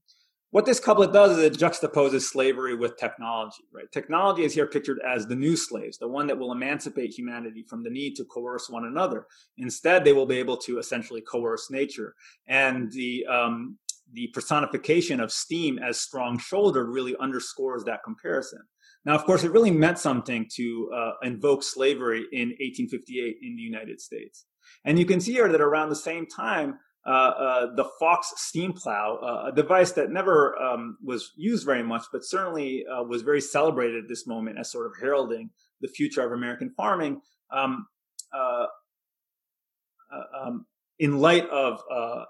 [0.51, 3.91] What this couplet does is it juxtaposes slavery with technology, right?
[3.93, 7.83] Technology is here pictured as the new slaves, the one that will emancipate humanity from
[7.83, 9.27] the need to coerce one another.
[9.59, 12.15] Instead, they will be able to essentially coerce nature.
[12.47, 13.77] And the, um,
[14.13, 18.61] the personification of steam as strong shouldered really underscores that comparison.
[19.07, 23.63] Now, of course, it really meant something to uh, invoke slavery in 1858 in the
[23.63, 24.47] United States.
[24.85, 28.73] And you can see here that around the same time, uh, uh, the Fawkes steam
[28.73, 33.23] plow, uh, a device that never um, was used very much, but certainly uh, was
[33.23, 37.21] very celebrated at this moment as sort of heralding the future of American farming.
[37.53, 37.87] Um,
[38.33, 38.67] uh,
[40.37, 40.67] um,
[40.99, 41.81] in light of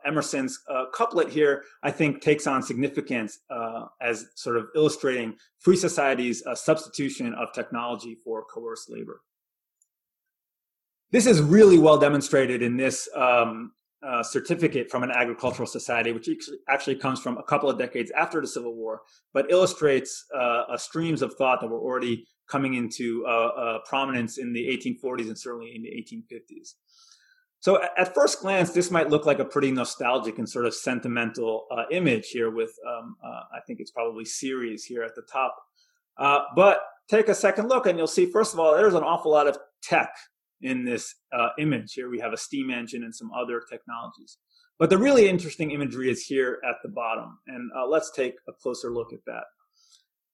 [0.05, 0.59] Emerson's
[0.93, 3.39] couplet here, I think takes on significance
[4.01, 9.21] as sort of illustrating free society's substitution of technology for coerced labor.
[11.13, 13.73] This is really well demonstrated in this um,
[14.07, 16.29] uh, certificate from an agricultural society, which
[16.69, 19.03] actually comes from a couple of decades after the Civil War,
[19.33, 24.53] but illustrates uh, streams of thought that were already coming into uh, uh prominence in
[24.53, 26.75] the 1840s and certainly in the 1850s.
[27.61, 31.67] So, at first glance, this might look like a pretty nostalgic and sort of sentimental
[31.71, 35.57] uh, image here, with um, I think it's probably Ceres here at the top.
[36.55, 39.47] but take a second look, and you'll see, first of all, there's an awful lot
[39.47, 40.11] of tech
[40.61, 41.93] in this uh, image.
[41.95, 44.39] Here we have a steam engine and some other technologies.
[44.79, 47.39] But the really interesting imagery is here at the bottom.
[47.47, 49.45] And uh, let's take a closer look at that.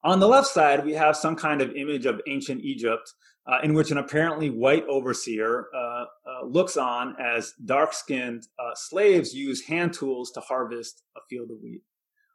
[0.05, 3.13] On the left side, we have some kind of image of ancient Egypt
[3.47, 6.05] uh, in which an apparently white overseer uh, uh,
[6.45, 11.59] looks on as dark skinned uh, slaves use hand tools to harvest a field of
[11.63, 11.83] wheat.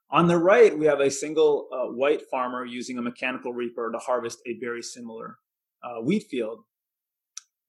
[0.09, 4.39] On the right, we have a single white farmer using a mechanical reaper to harvest
[4.47, 5.37] a very similar
[6.01, 6.59] wheat field.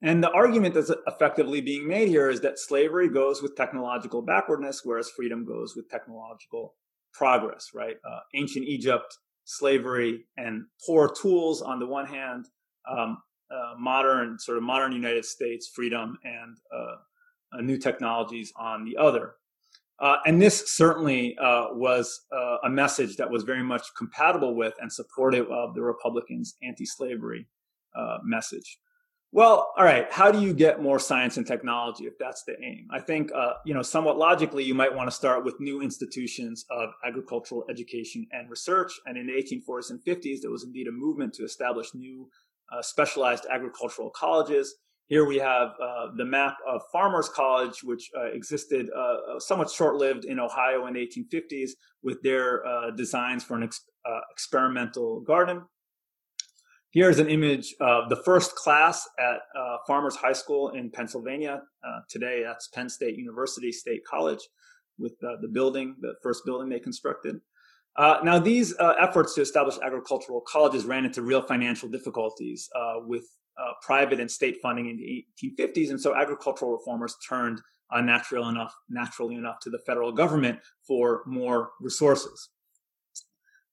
[0.00, 4.82] And the argument that's effectively being made here is that slavery goes with technological backwardness,
[4.84, 6.74] whereas freedom goes with technological
[7.12, 7.96] progress, right?
[8.08, 9.18] Uh, ancient Egypt,
[9.48, 12.46] slavery, and poor tools on the one hand,
[12.88, 13.16] um,
[13.50, 19.36] uh, modern, sort of modern United States freedom and uh, new technologies on the other.
[20.00, 24.74] Uh, and this certainly uh, was uh, a message that was very much compatible with
[24.80, 27.46] and supportive of the Republicans' anti slavery
[28.22, 28.78] message.
[29.30, 30.10] Well, all right.
[30.10, 32.88] How do you get more science and technology if that's the aim?
[32.90, 36.64] I think, uh, you know, somewhat logically, you might want to start with new institutions
[36.70, 38.90] of agricultural education and research.
[39.04, 42.30] And in the 1840s and 50s, there was indeed a movement to establish new
[42.72, 44.76] uh, specialized agricultural colleges.
[45.08, 49.70] Here we have uh, the map of Farmers College, which uh, existed uh, uh, somewhat
[49.70, 51.70] short-lived in Ohio in the 1850s,
[52.02, 52.62] with their
[52.96, 53.84] designs for an ex-
[54.30, 55.62] experimental garden.
[56.90, 61.60] Here's an image of the first class at uh, Farmers High School in Pennsylvania.
[61.86, 64.40] Uh, today, that's Penn State University State College
[64.98, 67.40] with uh, the building, the first building they constructed.
[67.98, 72.94] Uh, now, these uh, efforts to establish agricultural colleges ran into real financial difficulties uh,
[73.04, 73.24] with
[73.82, 77.60] private and state funding in the 1850s, and so agricultural reformers turned
[78.02, 82.50] natural enough, naturally enough to the federal government for more resources.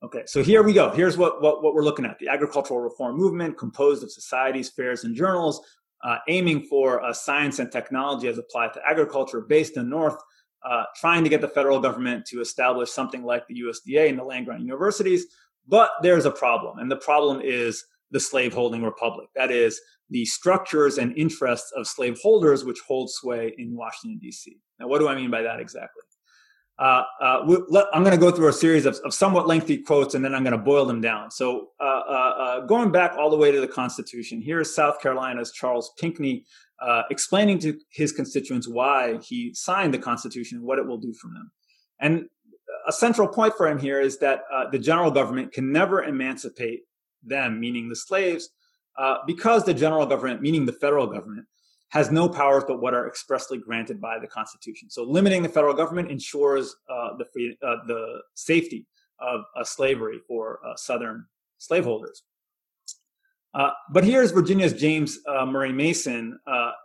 [0.04, 0.92] Okay, so here we go.
[0.92, 2.20] Here's what, what, what we're looking at.
[2.20, 5.62] The agricultural reform movement composed of societies, fairs, and journals
[6.04, 10.18] uh, aiming for uh, science and technology as applied to agriculture based in North,
[10.64, 14.24] uh, trying to get the federal government to establish something like the USDA and the
[14.24, 15.26] land grant universities.
[15.68, 19.30] But there's a problem, and the problem is the slaveholding republic.
[19.36, 19.82] That is,
[20.12, 24.58] the structures and interests of slaveholders which hold sway in Washington, D.C.
[24.80, 26.04] Now, what do I mean by that exactly?
[26.78, 30.14] Uh, uh, let, I'm going to go through a series of, of, somewhat lengthy quotes
[30.14, 31.32] and then I'm going to boil them down.
[31.32, 35.54] So, uh, uh, uh, going back all the way to the Constitution, here's South Carolina's
[35.54, 36.46] Charles Pinckney
[36.82, 41.14] uh, explaining to his constituents why he signed the Constitution and what it will do
[41.14, 41.50] for them.
[42.02, 42.26] And
[42.86, 46.82] a central point for him here is that the general government can never emancipate
[47.24, 48.50] them, meaning the slaves,
[49.26, 51.48] because the general government, meaning the federal government,
[51.90, 54.90] has no powers but what are expressly granted by the Constitution.
[54.90, 58.86] So limiting the federal government ensures uh, the free, uh, the safety
[59.20, 61.26] of uh, slavery for uh, Southern
[61.58, 62.24] slaveholders.
[63.54, 66.38] Uh, but here's Virginia's James uh, Murray Mason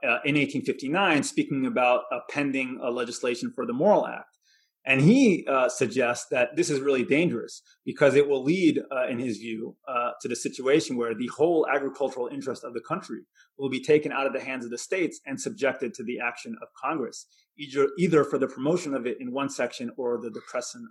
[0.02, 4.38] in 1859 speaking about pending legislation for the Morrill Act.
[4.86, 9.18] And he uh, suggests that this is really dangerous because it will lead, uh, in
[9.18, 13.20] his view, uh, to the situation where the whole agricultural interest of the country
[13.58, 16.56] will be taken out of the hands of the states and subjected to the action
[16.62, 17.26] of Congress,
[17.58, 20.88] either, either for the promotion of it in one section or the depression,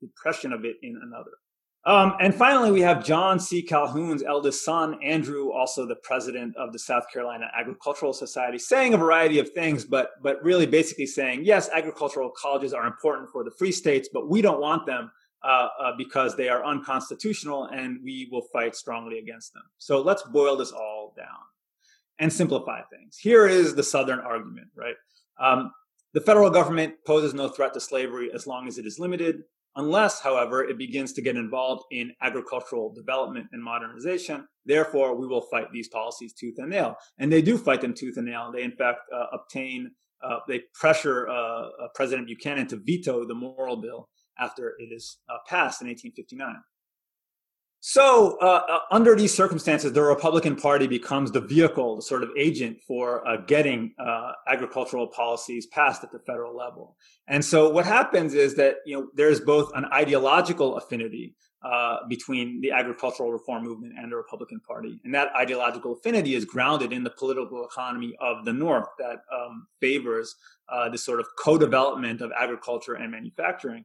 [0.00, 1.32] depression of it in another.
[1.86, 3.60] Um, and finally, we have John C.
[3.60, 8.96] Calhoun's eldest son, Andrew, also the president of the South Carolina Agricultural Society, saying a
[8.96, 13.50] variety of things, but but really basically saying, yes, agricultural colleges are important for the
[13.50, 15.10] free states, but we don't want them
[15.42, 19.64] uh, uh, because they are unconstitutional, and we will fight strongly against them.
[19.76, 21.26] So let's boil this all down
[22.18, 23.18] and simplify things.
[23.18, 24.94] Here is the Southern argument, right?
[25.38, 25.70] Um,
[26.14, 29.42] the federal government poses no threat to slavery as long as it is limited
[29.76, 34.46] unless, however, it begins to get involved in agricultural development and modernization.
[34.64, 36.96] Therefore, we will fight these policies tooth and nail.
[37.18, 38.50] And they do fight them tooth and nail.
[38.52, 39.90] They, in fact, uh, obtain,
[40.22, 44.08] uh, they pressure uh, uh President Buchanan to veto the Morrill Bill
[44.38, 46.56] after it is uh, passed in 1859.
[47.86, 52.30] So, uh, uh, under these circumstances, the Republican Party becomes the vehicle, the sort of
[52.34, 56.96] agent for uh, getting uh, agricultural policies passed at the federal level.
[57.28, 62.62] And so, what happens is that you know there's both an ideological affinity uh, between
[62.62, 67.04] the agricultural reform movement and the Republican Party, and that ideological affinity is grounded in
[67.04, 70.36] the political economy of the North that um, favors
[70.70, 73.84] uh, this sort of co-development of agriculture and manufacturing.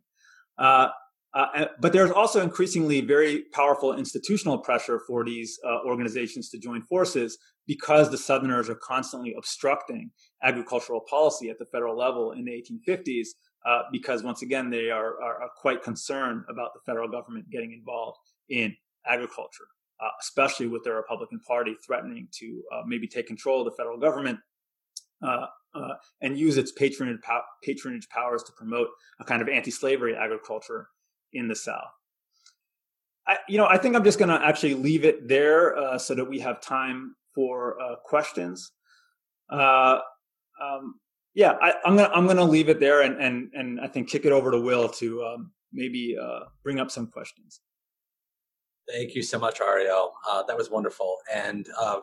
[1.34, 6.82] Uh, but there's also increasingly very powerful institutional pressure for these uh, organizations to join
[6.82, 10.10] forces because the Southerners are constantly obstructing
[10.42, 13.28] agricultural policy at the federal level in the 1850s.
[13.66, 18.18] Uh, because once again, they are, are, quite concerned about the federal government getting involved
[18.50, 18.74] in
[19.06, 19.68] agriculture,
[20.02, 24.00] uh, especially with the Republican Party threatening to uh, maybe take control of the federal
[24.00, 24.40] government
[26.22, 27.20] and use its patronage,
[27.62, 28.88] patronage powers to promote
[29.20, 30.88] a kind of anti-slavery agriculture
[31.34, 31.92] in the South.
[33.28, 36.16] I, you know, I think I'm just going to actually leave it there uh, so
[36.16, 38.72] that we have time for uh, questions.
[39.50, 40.00] Uh,
[40.62, 40.96] um,
[41.36, 44.26] yeah, I, am gonna I'm gonna leave it there and and and I think kick
[44.26, 47.62] it over to Will to um, maybe uh, bring up some questions.
[48.92, 50.14] Thank you so much, Ariel.
[50.28, 51.18] Uh, that was wonderful.
[51.34, 52.02] And uh,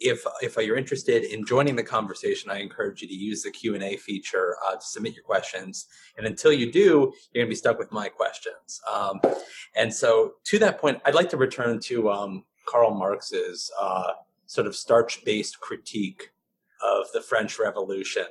[0.00, 3.74] if if you're interested in joining the conversation, I encourage you to use the Q
[3.74, 5.86] and A feature uh, to submit your questions.
[6.16, 8.80] And until you do, you're going to be stuck with my questions.
[8.92, 9.20] Um,
[9.74, 14.12] and so, to that point, I'd like to return to um, Karl Marx's uh,
[14.46, 16.30] sort of starch-based critique
[16.82, 18.26] of the French Revolution,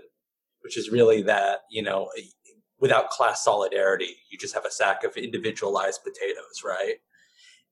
[0.62, 2.10] which is really that you know
[2.80, 6.96] without class solidarity, you just have a sack of individualized potatoes, right?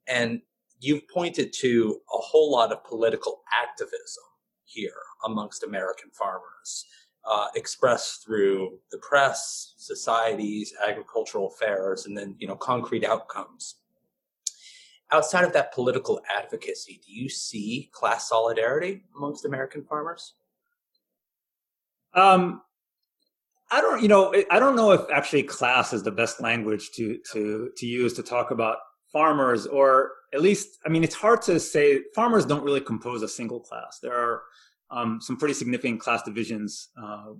[0.08, 0.42] And
[0.80, 4.24] you've pointed to a whole lot of political activism
[4.64, 4.92] here
[5.26, 6.86] amongst American farmers,
[7.30, 13.76] uh, expressed through the press, societies, agricultural affairs, and then you know concrete outcomes.
[15.12, 20.34] Outside of that political advocacy, do you see class solidarity amongst American farmers?
[22.14, 22.62] Um,
[23.72, 27.20] I don't, you know, I don't know if actually class is the best language to
[27.34, 28.78] to to use to talk about
[29.16, 32.02] farmers, or at least, I mean, it's hard to say.
[32.14, 34.00] Farmers don't really compose a single class.
[34.04, 34.42] There are
[34.92, 37.32] um, some pretty significant class divisions uh,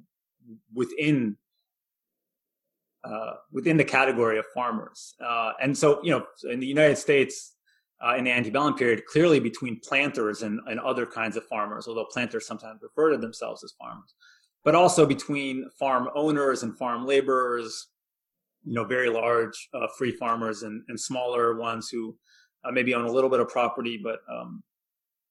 [0.74, 1.36] within
[3.04, 7.52] uh, within the category of farmers, uh, and so you know, in the United States.
[8.06, 12.06] Uh, in the antebellum period, clearly between planters and, and other kinds of farmers, although
[12.12, 14.14] planters sometimes refer to themselves as farmers
[14.66, 17.88] but also between farm owners and farm laborers,
[18.66, 22.18] you know, very large uh, free farmers and, and smaller ones who
[22.66, 24.64] uh, maybe own a little bit of property, but um,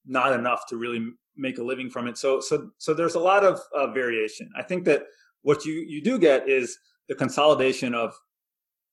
[0.06, 1.06] not enough to really
[1.36, 2.16] make a living from it.
[2.16, 4.50] So, so, so there's a lot of uh, variation.
[4.56, 5.04] I think that
[5.42, 6.78] what you you do get is
[7.08, 8.14] the consolidation of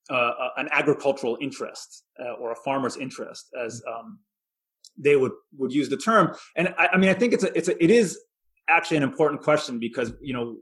[0.10, 4.20] uh, uh, an agricultural interest uh, or a farmer's interest, as um,
[4.98, 6.36] they would would use the term.
[6.56, 8.20] And I, I mean, I think it's a, it's a, it is
[8.68, 10.58] actually an important question because you know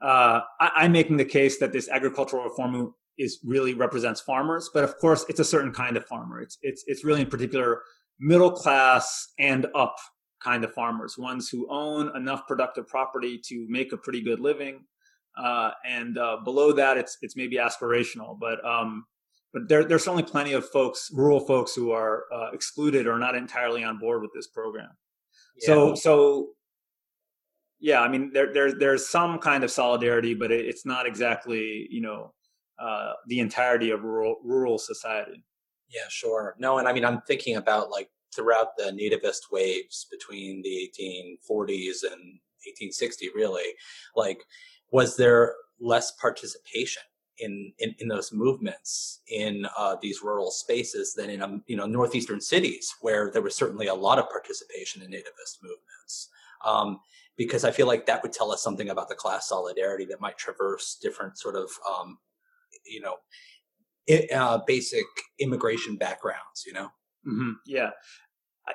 [0.00, 4.84] uh, I, am making the case that this agricultural reform is really represents farmers, but
[4.84, 6.40] of course it's a certain kind of farmer.
[6.40, 7.82] It's it's it's really in particular
[8.20, 9.96] middle class and up
[10.42, 14.84] kind of farmers, ones who own enough productive property to make a pretty good living,
[15.38, 19.06] uh, and uh, below that it's it's maybe aspirational, but um,
[19.52, 23.34] but there, there's certainly plenty of folks, rural folks, who are uh, excluded or not
[23.34, 24.90] entirely on board with this program.
[25.62, 25.66] Yeah.
[25.66, 26.48] So so
[27.80, 31.86] yeah, I mean, there, there, there's some kind of solidarity, but it, it's not exactly,
[31.90, 32.32] you know,
[32.78, 35.44] uh, the entirety of rural, rural society.
[35.88, 36.56] Yeah, sure.
[36.58, 42.02] No, and I mean, I'm thinking about like throughout the nativist waves between the 1840s
[42.02, 43.74] and 1860, really,
[44.14, 44.42] like,
[44.90, 47.02] was there less participation
[47.38, 51.86] in, in, in those movements in uh, these rural spaces than in um, you know
[51.86, 56.30] northeastern cities where there was certainly a lot of participation in nativist movements
[56.64, 56.98] um,
[57.36, 60.38] because I feel like that would tell us something about the class solidarity that might
[60.38, 62.18] traverse different sort of, um,
[62.84, 63.16] you know,
[64.34, 65.06] uh, basic
[65.38, 66.64] immigration backgrounds.
[66.66, 66.88] You know.
[67.26, 67.52] Mm-hmm.
[67.66, 67.90] Yeah.
[68.68, 68.72] I,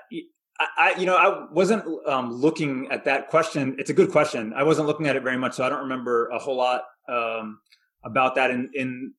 [0.78, 3.76] I, you know, I wasn't um, looking at that question.
[3.80, 4.54] It's a good question.
[4.54, 7.60] I wasn't looking at it very much, so I don't remember a whole lot um,
[8.04, 9.14] about that in, in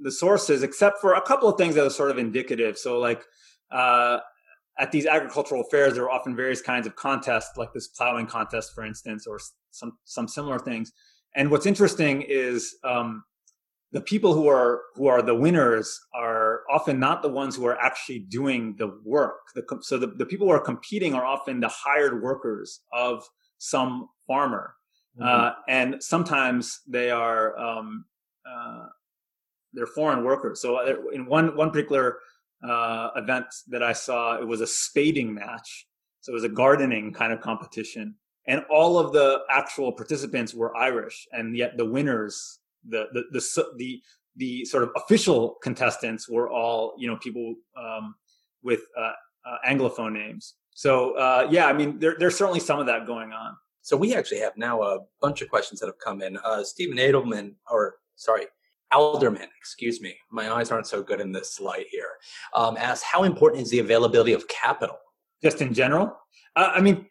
[0.00, 2.76] the sources, except for a couple of things that are sort of indicative.
[2.76, 3.22] So, like,
[3.70, 4.18] uh,
[4.78, 8.72] at these agricultural fairs, there are often various kinds of contests, like this plowing contest,
[8.74, 9.38] for instance, or
[9.70, 10.92] some some similar things.
[11.34, 13.24] And what's interesting is um,
[13.92, 17.78] the people who are who are the winners are often not the ones who are
[17.78, 19.40] actually doing the work.
[19.54, 23.24] The, so the, the people who are competing are often the hired workers of
[23.58, 24.74] some farmer,
[25.18, 25.28] mm-hmm.
[25.28, 28.06] uh, and sometimes they are um,
[28.50, 28.86] uh,
[29.74, 30.60] they're foreign workers.
[30.60, 32.18] So uh, in one one particular
[32.68, 34.40] uh, event that I saw.
[34.40, 35.86] It was a spading match.
[36.20, 38.14] So it was a gardening kind of competition.
[38.46, 41.26] And all of the actual participants were Irish.
[41.32, 44.02] And yet the winners, the, the, the, the,
[44.36, 48.14] the sort of official contestants were all, you know, people um,
[48.62, 49.12] with uh,
[49.44, 50.54] uh, Anglophone names.
[50.74, 53.56] So uh, yeah, I mean, there, there's certainly some of that going on.
[53.82, 56.38] So we actually have now a bunch of questions that have come in.
[56.44, 58.46] Uh, Stephen Edelman, or sorry,
[58.92, 62.08] Alderman, excuse me, my eyes aren't so good in this light here,
[62.54, 64.96] um, asks how important is the availability of capital?
[65.42, 66.16] Just in general?
[66.54, 67.06] Uh, I mean,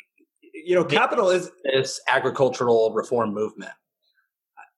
[0.54, 3.72] you know, capital is this agricultural reform movement.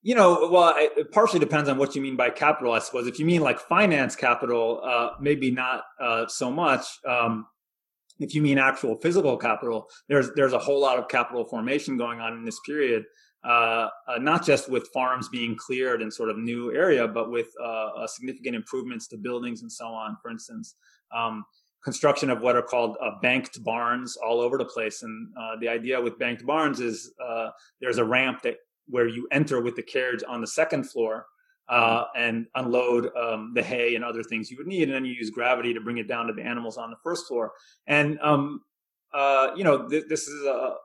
[0.01, 3.07] You know, well, it partially depends on what you mean by capital, I suppose.
[3.07, 6.85] If you mean like finance capital, uh, maybe not uh, so much.
[7.07, 7.45] Um,
[8.19, 12.19] if you mean actual physical capital, there's there's a whole lot of capital formation going
[12.19, 13.05] on in this period
[13.43, 17.47] uh, uh, not just with farms being cleared in sort of new area, but with
[17.61, 20.17] uh, uh significant improvements to buildings and so on.
[20.21, 20.75] For instance,
[21.13, 21.43] um,
[21.83, 25.03] construction of what are called uh, banked barns all over the place.
[25.03, 27.13] And uh, the idea with banked barns is
[27.81, 28.55] there's a ramp that
[28.87, 31.25] where you enter with the carriage on the second floor.
[31.69, 35.29] and unload um, the hay and other things you would need, and then you use
[35.29, 37.51] gravity to bring it down to the animals on the first floor.
[37.87, 38.61] And um,
[39.57, 40.75] you know, th- this is a,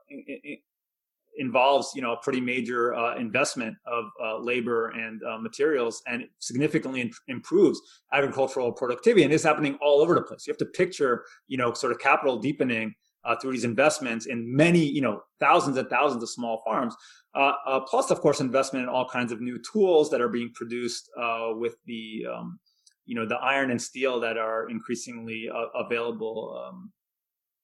[1.39, 6.25] involves you know a pretty major uh, investment of uh, labor and uh, materials and
[6.39, 7.81] significantly in- improves
[8.13, 11.73] agricultural productivity and it's happening all over the place you have to picture you know
[11.73, 12.93] sort of capital deepening
[13.25, 16.95] uh, through these investments in many, you know, thousands and thousands of small farms.
[17.35, 20.49] Uh, uh, plus, of course, investment in all kinds of new tools that are being
[20.55, 21.09] produced
[21.57, 22.57] with the, um,
[23.05, 26.91] you know, the iron and steel that are increasingly available um,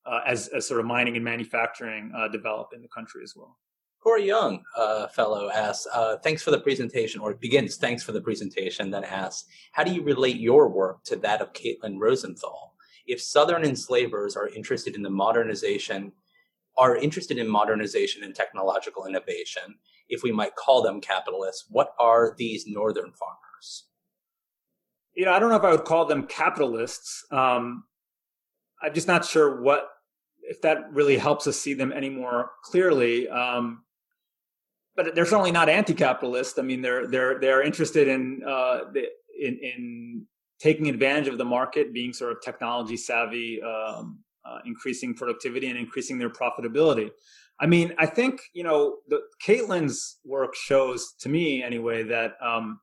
[0.05, 3.57] uh, as, as sort of mining and manufacturing develop in the country as well.
[4.05, 8.21] Corey Young, uh, fellow, asks, uh, thanks for the presentation, or begins, thanks for the
[8.21, 12.75] presentation, then asks, how do you relate your work to that of Caitlin Rosenthal?
[13.07, 16.11] If Southern enslavers are interested in the modernization,
[16.77, 22.35] are interested in modernization and technological innovation, if we might call them capitalists, what are
[22.37, 23.85] these Northern farmers?
[25.15, 27.25] You know, I don't know if I would call them capitalists.
[27.31, 27.85] Um,
[28.83, 29.89] I'm just not sure what
[30.49, 33.27] if that really helps us see them any more clearly.
[33.29, 33.83] Um,
[34.95, 36.57] but they're certainly not anti-capitalist.
[36.57, 38.79] I mean, they're they're they're interested in uh,
[39.39, 40.25] in in
[40.59, 45.77] taking advantage of the market, being sort of technology savvy, um, uh, increasing productivity and
[45.77, 47.09] increasing their profitability.
[47.59, 52.79] I mean, I think you know, the Caitlin's work shows to me anyway that um,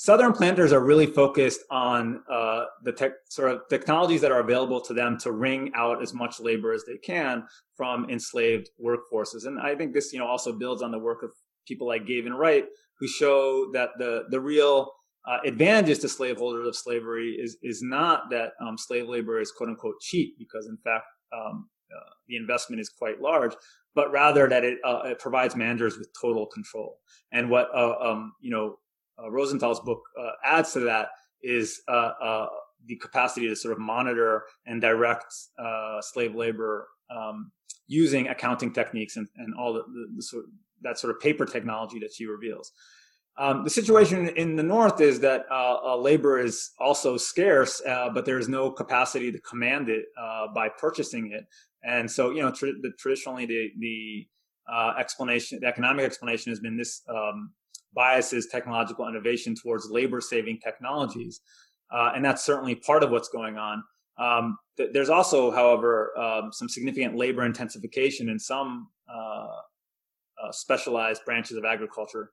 [0.00, 4.80] Southern planters are really focused on uh, the tech, sort of technologies that are available
[4.80, 7.44] to them to wring out as much labor as they can
[7.76, 9.44] from enslaved workforces.
[9.44, 11.32] And I think this, you know, also builds on the work of
[11.68, 12.64] people like Gavin Wright,
[12.98, 14.90] who show that the the real
[15.28, 19.68] uh, advantages to slaveholders of slavery is is not that um, slave labor is quote
[19.68, 21.04] unquote cheap, because in fact
[21.36, 23.52] um, uh, the investment is quite large,
[23.94, 27.00] but rather that it, uh, it provides managers with total control.
[27.32, 28.78] And what uh, um, you know
[29.28, 31.08] Rosenthal's book uh, adds to that
[31.42, 32.46] is uh, uh,
[32.86, 37.50] the capacity to sort of monitor and direct uh, slave labor um,
[37.86, 40.50] using accounting techniques and, and all the, the, the sort of,
[40.82, 42.72] that sort of paper technology that she reveals.
[43.38, 48.38] Um, the situation in the north is that uh, labor is also scarce, but there
[48.38, 50.06] is no capacity to command it
[50.54, 51.44] by purchasing it,
[51.82, 54.26] and so you know the, traditionally the the
[54.98, 57.52] explanation, the economic explanation has been this um,
[57.94, 61.40] biases technological innovation towards labor saving technologies.
[61.92, 63.82] Uh, and that's certainly part of what's going on.
[64.18, 69.46] Um, th- there's also, however, um, some significant labor intensification in some uh,
[70.42, 72.30] uh, specialized branches of agriculture.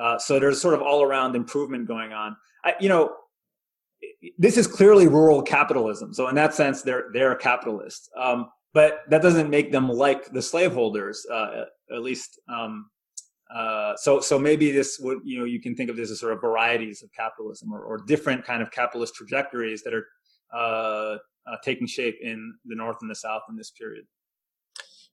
[0.00, 2.36] Uh, so there's sort of all around improvement going on.
[2.64, 3.14] I, you know,
[4.38, 6.12] this is clearly rural capitalism.
[6.14, 8.08] So in that sense, they're they're capitalists.
[8.18, 11.64] Um, but that doesn't make them like the slaveholders, uh,
[11.94, 12.86] at least um,
[13.54, 16.32] uh, so, so maybe this would, you know, you can think of this as sort
[16.32, 20.06] of varieties of capitalism or, or different kind of capitalist trajectories that are
[20.54, 24.04] uh, uh, taking shape in the North and the South in this period.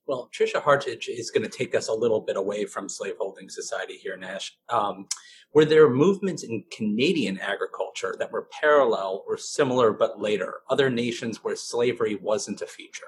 [0.06, 3.94] Well, Tricia Hartage is going to take us a little bit away from slaveholding society
[3.94, 4.56] here, Nash.
[4.68, 5.06] Um,
[5.52, 11.44] were there movements in Canadian agriculture that were parallel or similar but later, other nations
[11.44, 13.04] where slavery wasn't a feature?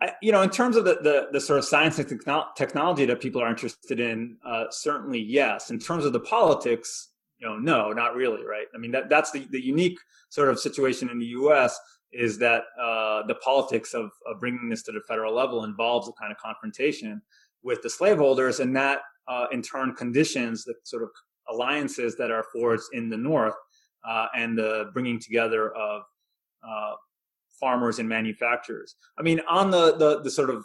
[0.00, 3.04] I, you know, in terms of the, the, the sort of science and techno- technology
[3.06, 5.70] that people are interested in, uh, certainly yes.
[5.70, 8.66] In terms of the politics, you know, no, not really, right?
[8.74, 11.78] I mean, that that's the, the unique sort of situation in the U.S.
[12.12, 16.12] is that uh, the politics of, of bringing this to the federal level involves a
[16.12, 17.20] kind of confrontation
[17.62, 21.10] with the slaveholders, and that uh, in turn conditions the sort of
[21.48, 23.54] alliances that are forged in the North
[24.08, 26.02] uh, and the bringing together of
[26.66, 26.94] uh,
[27.58, 28.96] farmers and manufacturers.
[29.18, 30.64] I mean, on the the, the sort of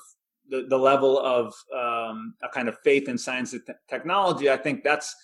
[0.49, 4.83] the, the level of um, a kind of faith in science and technology, I think
[4.83, 5.15] that's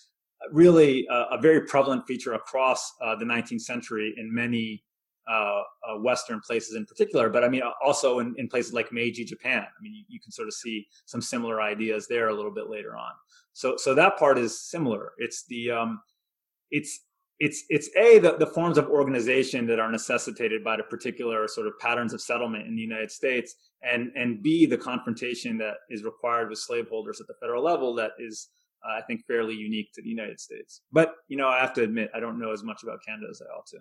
[0.51, 4.83] really a, a very prevalent feature across uh, the 19th century in many
[5.29, 9.23] uh, uh, Western places in particular, but I mean also in, in places like Meiji,
[9.23, 9.61] Japan.
[9.61, 12.67] I mean, you, you, can sort of see some similar ideas there a little bit
[12.67, 13.11] later on.
[13.53, 15.11] So, so that part is similar.
[15.19, 16.01] It's the um,
[16.71, 17.01] it's
[17.39, 21.67] it's it's a the, the forms of organization that are necessitated by the particular sort
[21.67, 26.03] of patterns of settlement in the United States, and and b the confrontation that is
[26.03, 28.49] required with slaveholders at the federal level that is
[28.85, 30.81] uh, I think fairly unique to the United States.
[30.91, 33.41] But you know I have to admit I don't know as much about Canada as
[33.41, 33.77] I ought to.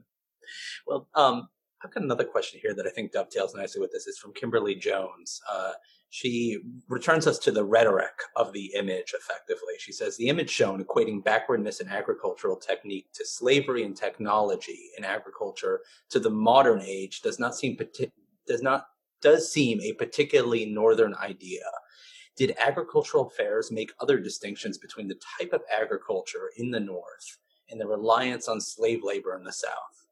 [0.87, 1.49] Well, um,
[1.85, 4.07] I've got another question here that I think dovetails nicely with this.
[4.07, 5.41] It's from Kimberly Jones.
[5.51, 5.73] Uh,
[6.11, 9.75] she returns us to the rhetoric of the image effectively.
[9.79, 15.05] She says the image shown equating backwardness in agricultural technique to slavery and technology in
[15.05, 15.81] agriculture
[16.11, 17.77] to the modern age does not seem
[18.47, 18.87] does not
[19.21, 21.65] does seem a particularly northern idea.
[22.37, 27.39] Did agricultural fairs make other distinctions between the type of agriculture in the north
[27.69, 30.07] and the reliance on slave labor in the south?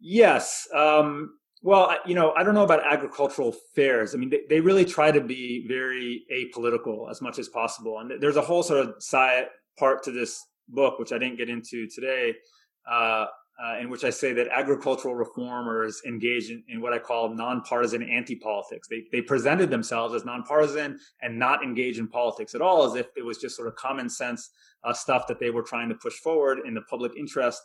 [0.00, 0.68] Yes.
[0.74, 4.14] Um, well, you know, I don't know about agricultural fairs.
[4.14, 7.98] I mean, they, they really try to be very apolitical as much as possible.
[7.98, 9.46] And there's a whole sort of side
[9.78, 12.34] part to this book, which I didn't get into today,
[12.90, 13.26] uh,
[13.62, 18.02] uh, in which I say that agricultural reformers engage in, in what I call nonpartisan
[18.02, 18.88] anti-politics.
[18.88, 23.08] They, they presented themselves as nonpartisan and not engage in politics at all, as if
[23.18, 24.48] it was just sort of common sense
[24.82, 27.60] uh, stuff that they were trying to push forward in the public interest,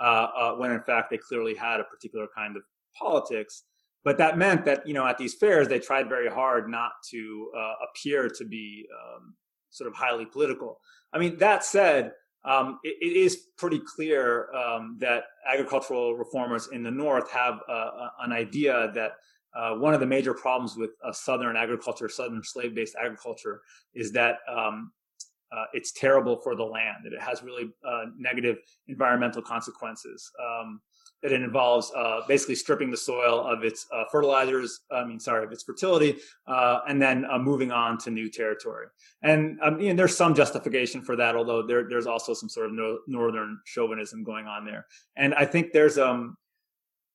[0.00, 2.62] uh, uh when in fact they clearly had a particular kind of
[2.98, 3.64] politics.
[4.04, 7.50] But that meant that you know at these fairs they tried very hard not to
[7.56, 9.34] uh, appear to be um,
[9.70, 10.80] sort of highly political.
[11.12, 12.12] I mean, that said,
[12.44, 18.08] um, it, it is pretty clear um, that agricultural reformers in the North have uh,
[18.20, 19.12] an idea that
[19.56, 23.62] uh, one of the major problems with uh, Southern agriculture, Southern slave-based agriculture,
[23.94, 24.92] is that um,
[25.50, 26.98] uh, it's terrible for the land.
[27.04, 30.30] That it has really uh, negative environmental consequences.
[30.40, 30.80] Um,
[31.22, 35.44] that it involves uh, basically stripping the soil of its uh, fertilizers, I mean, sorry,
[35.44, 38.86] of its fertility, uh, and then uh, moving on to new territory.
[39.22, 42.98] And um, there's some justification for that, although there, there's also some sort of no,
[43.06, 44.86] northern chauvinism going on there.
[45.16, 46.36] And I think there's um,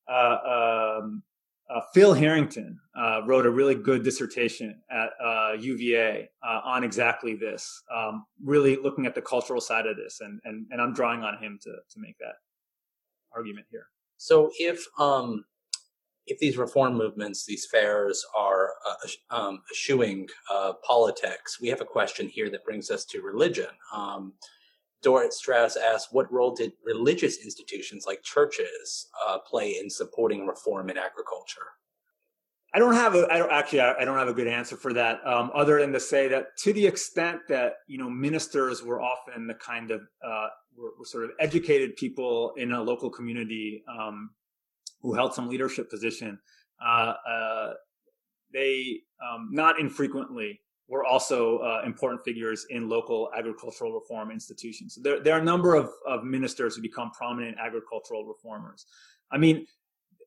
[0.09, 1.23] uh, um
[1.69, 2.77] uh, Phil Harrington
[3.25, 5.11] wrote a really good dissertation at
[5.57, 10.65] UVA on exactly this, um, really looking at the cultural side of this, and and
[10.69, 12.33] and I'm drawing on him to to make that
[13.35, 13.87] argument here.
[14.17, 15.45] So if um,
[16.27, 21.85] if these reform movements, these fairs are uh, um, eschewing uh, politics, we have a
[21.85, 23.67] question here that brings us to religion.
[23.93, 24.33] Um,
[25.03, 30.89] Dorit Strauss asks, what role did religious institutions like churches uh, play in supporting reform
[30.91, 31.69] in agriculture?
[32.73, 35.19] I don't have a, I don't actually, I don't have a good answer for that,
[35.27, 39.47] um, other than to say that to the extent that you know ministers were often
[39.47, 40.47] the kind of uh,
[40.77, 44.29] were, were, sort of educated people in a local community um,
[45.01, 46.39] who held some leadership position.
[46.83, 47.73] Uh, uh,
[48.53, 54.95] they um, not infrequently were also uh, important figures in local agricultural reform institutions.
[54.95, 58.85] So there, there are a number of, of ministers who become prominent agricultural reformers.
[59.31, 59.65] I mean,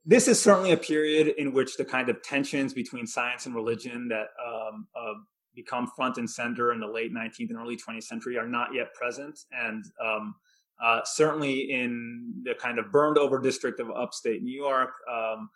[0.05, 4.09] this is certainly a period in which the kind of tensions between science and religion
[4.09, 5.15] that um, uh,
[5.55, 8.93] become front and center in the late 19th and early 20th century are not yet
[8.95, 9.39] present.
[9.53, 10.35] And um,
[10.83, 15.49] uh, certainly in the kind of burned over district of upstate New York, um,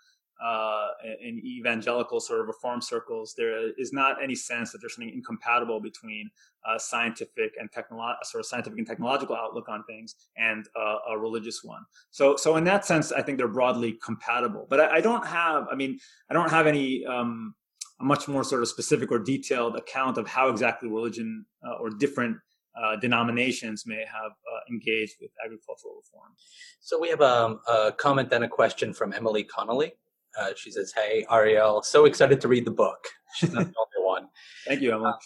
[0.45, 0.89] uh,
[1.21, 5.81] in evangelical sort of reform circles, there is not any sense that there's something incompatible
[5.81, 6.31] between
[6.75, 11.19] a scientific and technolo- sort of scientific and technological outlook on things and uh, a
[11.19, 11.83] religious one.
[12.11, 14.67] So, so in that sense, I think they're broadly compatible.
[14.71, 15.99] But I, I don't have, I mean,
[16.31, 17.55] I don't have any um,
[18.01, 21.91] a much more sort of specific or detailed account of how exactly religion uh, or
[21.91, 22.37] different
[22.81, 26.33] uh, denominations may have uh, engaged with agricultural reform.
[26.81, 29.95] So we have um, a comment and a question from Emily Connolly.
[30.39, 34.07] Uh, she says, "Hey Ariel, so excited to read the book." She's not the only
[34.07, 34.29] one.
[34.67, 35.11] Thank you, Emily.
[35.11, 35.17] Uh,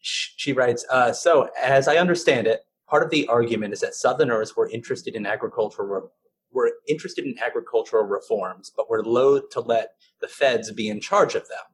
[0.00, 4.56] she writes, uh, "So as I understand it, part of the argument is that Southerners
[4.56, 6.08] were interested in agricultural re-
[6.52, 9.90] were interested in agricultural reforms, but were loath to let
[10.20, 11.64] the feds be in charge of them.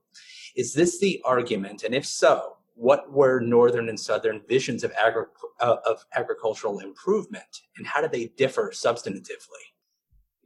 [0.55, 1.83] Is this the argument?
[1.83, 5.25] And if so, what were northern and southern visions of, agri-
[5.61, 9.65] uh, of agricultural improvement and how do they differ substantively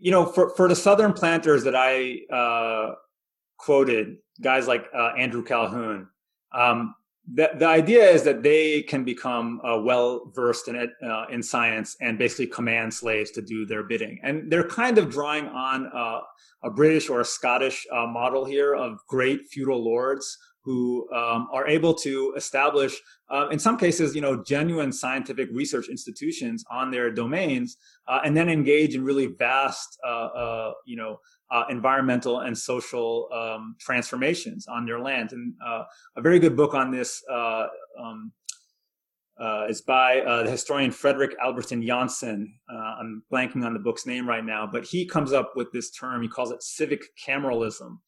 [0.00, 2.94] you know for, for the southern planters that i uh,
[3.58, 6.08] quoted guys like uh, andrew calhoun
[6.52, 6.94] um,
[7.32, 11.42] the, the idea is that they can become uh, well versed in it uh, in
[11.42, 14.18] science and basically command slaves to do their bidding.
[14.22, 16.20] And they're kind of drawing on uh,
[16.62, 21.66] a british or a scottish uh, model here of great feudal lords who um, are
[21.66, 27.10] able to establish, um, in some cases, you know, genuine scientific research institutions on their
[27.10, 27.78] domains,
[28.10, 31.20] uh, and then engage in really vast, uh, uh, you know,
[31.52, 35.30] uh, environmental and social um, transformations on their land.
[35.30, 35.84] And uh,
[36.16, 37.66] a very good book on this uh,
[38.00, 38.32] um,
[39.68, 42.46] is by the historian Fredrik Albritton Jonsson.
[42.68, 46.20] I'm blanking on the book's name right now, but he comes up with this term.
[46.22, 47.98] He calls it civic cameralism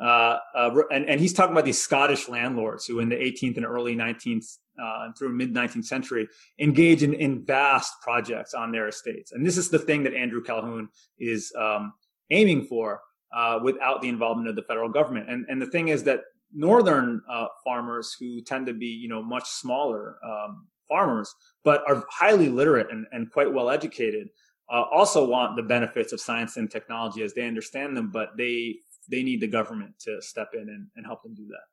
[0.00, 3.66] uh, uh, and, and he's talking about these Scottish landlords who, in the 18th and
[3.66, 6.26] early 19th uh, through mid 19th century,
[6.58, 9.32] engage in, in vast projects on their estates.
[9.32, 10.88] And this is the thing that Andrew Calhoun
[11.18, 11.92] is um,
[12.30, 13.00] aiming for
[13.36, 15.28] uh, without the involvement of the federal government.
[15.28, 16.20] And, and the thing is that
[16.54, 21.32] northern uh, farmers who tend to be, you know, much smaller um, farmers,
[21.62, 24.30] but are highly literate and, and quite well educated,
[24.70, 28.76] also want the benefits of science and technology as they understand them, but they
[29.08, 31.66] they need the government to step in and, and help them do that.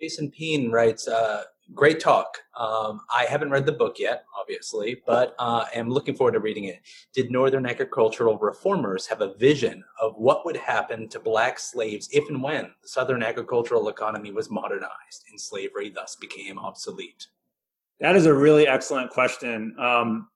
[0.00, 1.44] Jason Peen writes, uh,
[1.74, 2.38] great talk.
[2.58, 6.64] Um, I haven't read the book yet, obviously, but uh, am looking forward to reading
[6.64, 6.80] it.
[7.14, 12.28] Did Northern agricultural reformers have a vision of what would happen to black slaves if
[12.28, 17.28] and when the Southern agricultural economy was modernized and slavery thus became obsolete?
[18.00, 19.76] That is a really excellent question.
[19.78, 20.28] Um,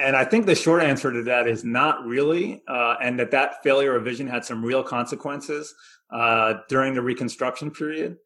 [0.00, 3.62] and I think the short answer to that is not really, uh, and that that
[3.62, 5.74] failure of vision had some real consequences
[6.10, 8.16] uh, during the Reconstruction period.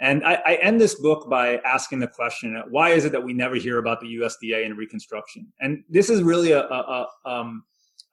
[0.00, 3.32] And I, I, end this book by asking the question: Why is it that we
[3.32, 5.52] never hear about the USDA in Reconstruction?
[5.60, 7.64] And this is really a, a, a um,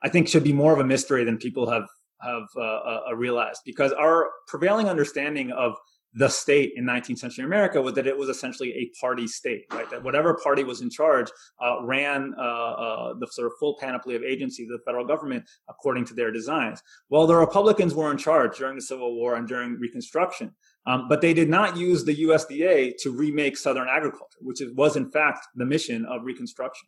[0.01, 1.87] I think should be more of a mystery than people have
[2.21, 5.75] have uh, uh, realized, because our prevailing understanding of
[6.17, 9.89] the state in 19th century America was that it was essentially a party state, right?
[9.89, 11.29] That whatever party was in charge
[11.61, 15.43] uh, ran uh, uh, the sort of full panoply of agencies of the federal government
[15.69, 16.81] according to their designs.
[17.09, 20.55] Well, the Republicans were in charge during the Civil War and during Reconstruction.
[20.87, 25.11] Um, but they did not use the USDA to remake Southern agriculture, which was in
[25.11, 26.87] fact the mission of Reconstruction.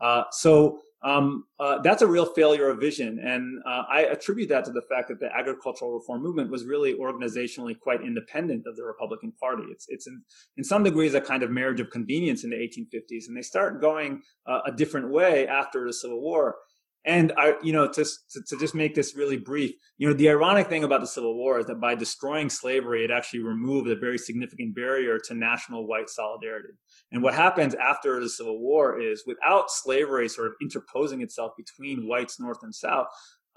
[0.00, 4.64] Uh, so um, uh, that's a real failure of vision, and uh, I attribute that
[4.64, 8.82] to the fact that the agricultural reform movement was really organizationally quite independent of the
[8.82, 9.62] Republican Party.
[9.70, 10.22] It's it's in,
[10.56, 13.80] in some degrees a kind of marriage of convenience in the 1850s, and they start
[13.80, 16.56] going uh, a different way after the Civil War.
[17.04, 20.28] And I, you know, to, to, to just make this really brief, you know, the
[20.28, 23.96] ironic thing about the Civil War is that by destroying slavery, it actually removed a
[23.96, 26.74] very significant barrier to national white solidarity.
[27.12, 32.08] And what happens after the Civil War is, without slavery sort of interposing itself between
[32.08, 33.06] whites north and south,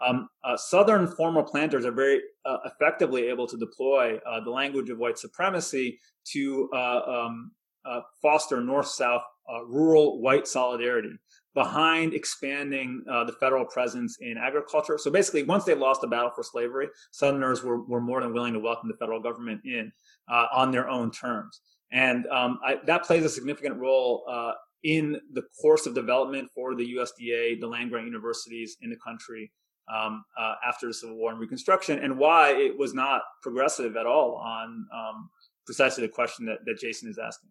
[0.05, 4.89] um, uh, Southern former planters are very uh, effectively able to deploy uh, the language
[4.89, 5.99] of white supremacy
[6.33, 7.51] to uh, um,
[7.85, 11.13] uh, foster North-South uh, rural white solidarity
[11.53, 14.97] behind expanding uh, the federal presence in agriculture.
[14.97, 18.53] So basically, once they lost the battle for slavery, Southerners were, were more than willing
[18.53, 19.91] to welcome the federal government in
[20.29, 21.61] uh, on their own terms.
[21.91, 26.73] And um, I, that plays a significant role uh, in the course of development for
[26.75, 29.51] the USDA, the land grant universities in the country
[29.93, 34.05] um, uh, after the Civil War and Reconstruction, and why it was not progressive at
[34.05, 35.29] all on um,
[35.65, 37.49] precisely the question that, that Jason is asking.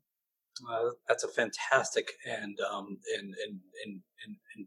[1.09, 4.67] That's a fantastic and um, and, and, and, and, and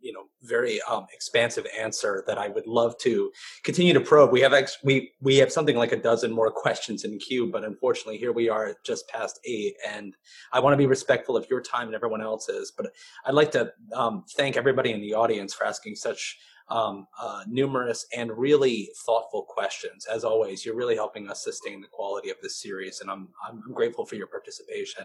[0.00, 3.30] you know very um, expansive answer that I would love to
[3.62, 4.32] continue to probe.
[4.32, 7.64] We have ex- we we have something like a dozen more questions in queue, but
[7.64, 10.14] unfortunately here we are just past eight, and
[10.52, 12.72] I want to be respectful of your time and everyone else's.
[12.76, 12.88] But
[13.24, 16.38] I'd like to um, thank everybody in the audience for asking such
[16.72, 20.06] um, uh, numerous and really thoughtful questions.
[20.06, 23.60] As always, you're really helping us sustain the quality of this series, and I'm, I'm
[23.74, 25.04] grateful for your participation.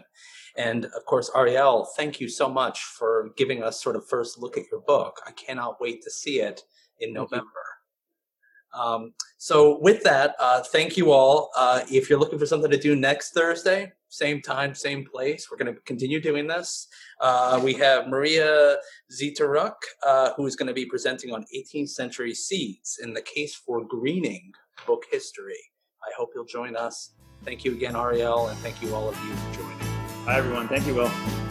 [0.56, 4.56] And of course, Ariel, thank you so much for giving us sort of first look
[4.56, 5.20] at your book.
[5.26, 6.62] I cannot wait to see it
[7.00, 7.66] in November.
[8.72, 11.50] Um, so with that, uh, thank you all.
[11.56, 15.56] Uh, if you're looking for something to do next Thursday, same time, same place, we're
[15.56, 16.88] going to continue doing this.
[17.20, 18.76] Uh, we have Maria
[19.12, 19.74] Zytaruk,
[20.04, 23.84] uh, who is going to be presenting on 18th century seeds in the case for
[23.86, 24.50] greening
[24.86, 25.62] book history.
[26.02, 27.14] I hope you'll join us.
[27.44, 29.78] Thank you again, Ariel, and thank you all of you for joining.
[30.24, 30.66] Hi, everyone.
[30.66, 31.47] Thank you, Will.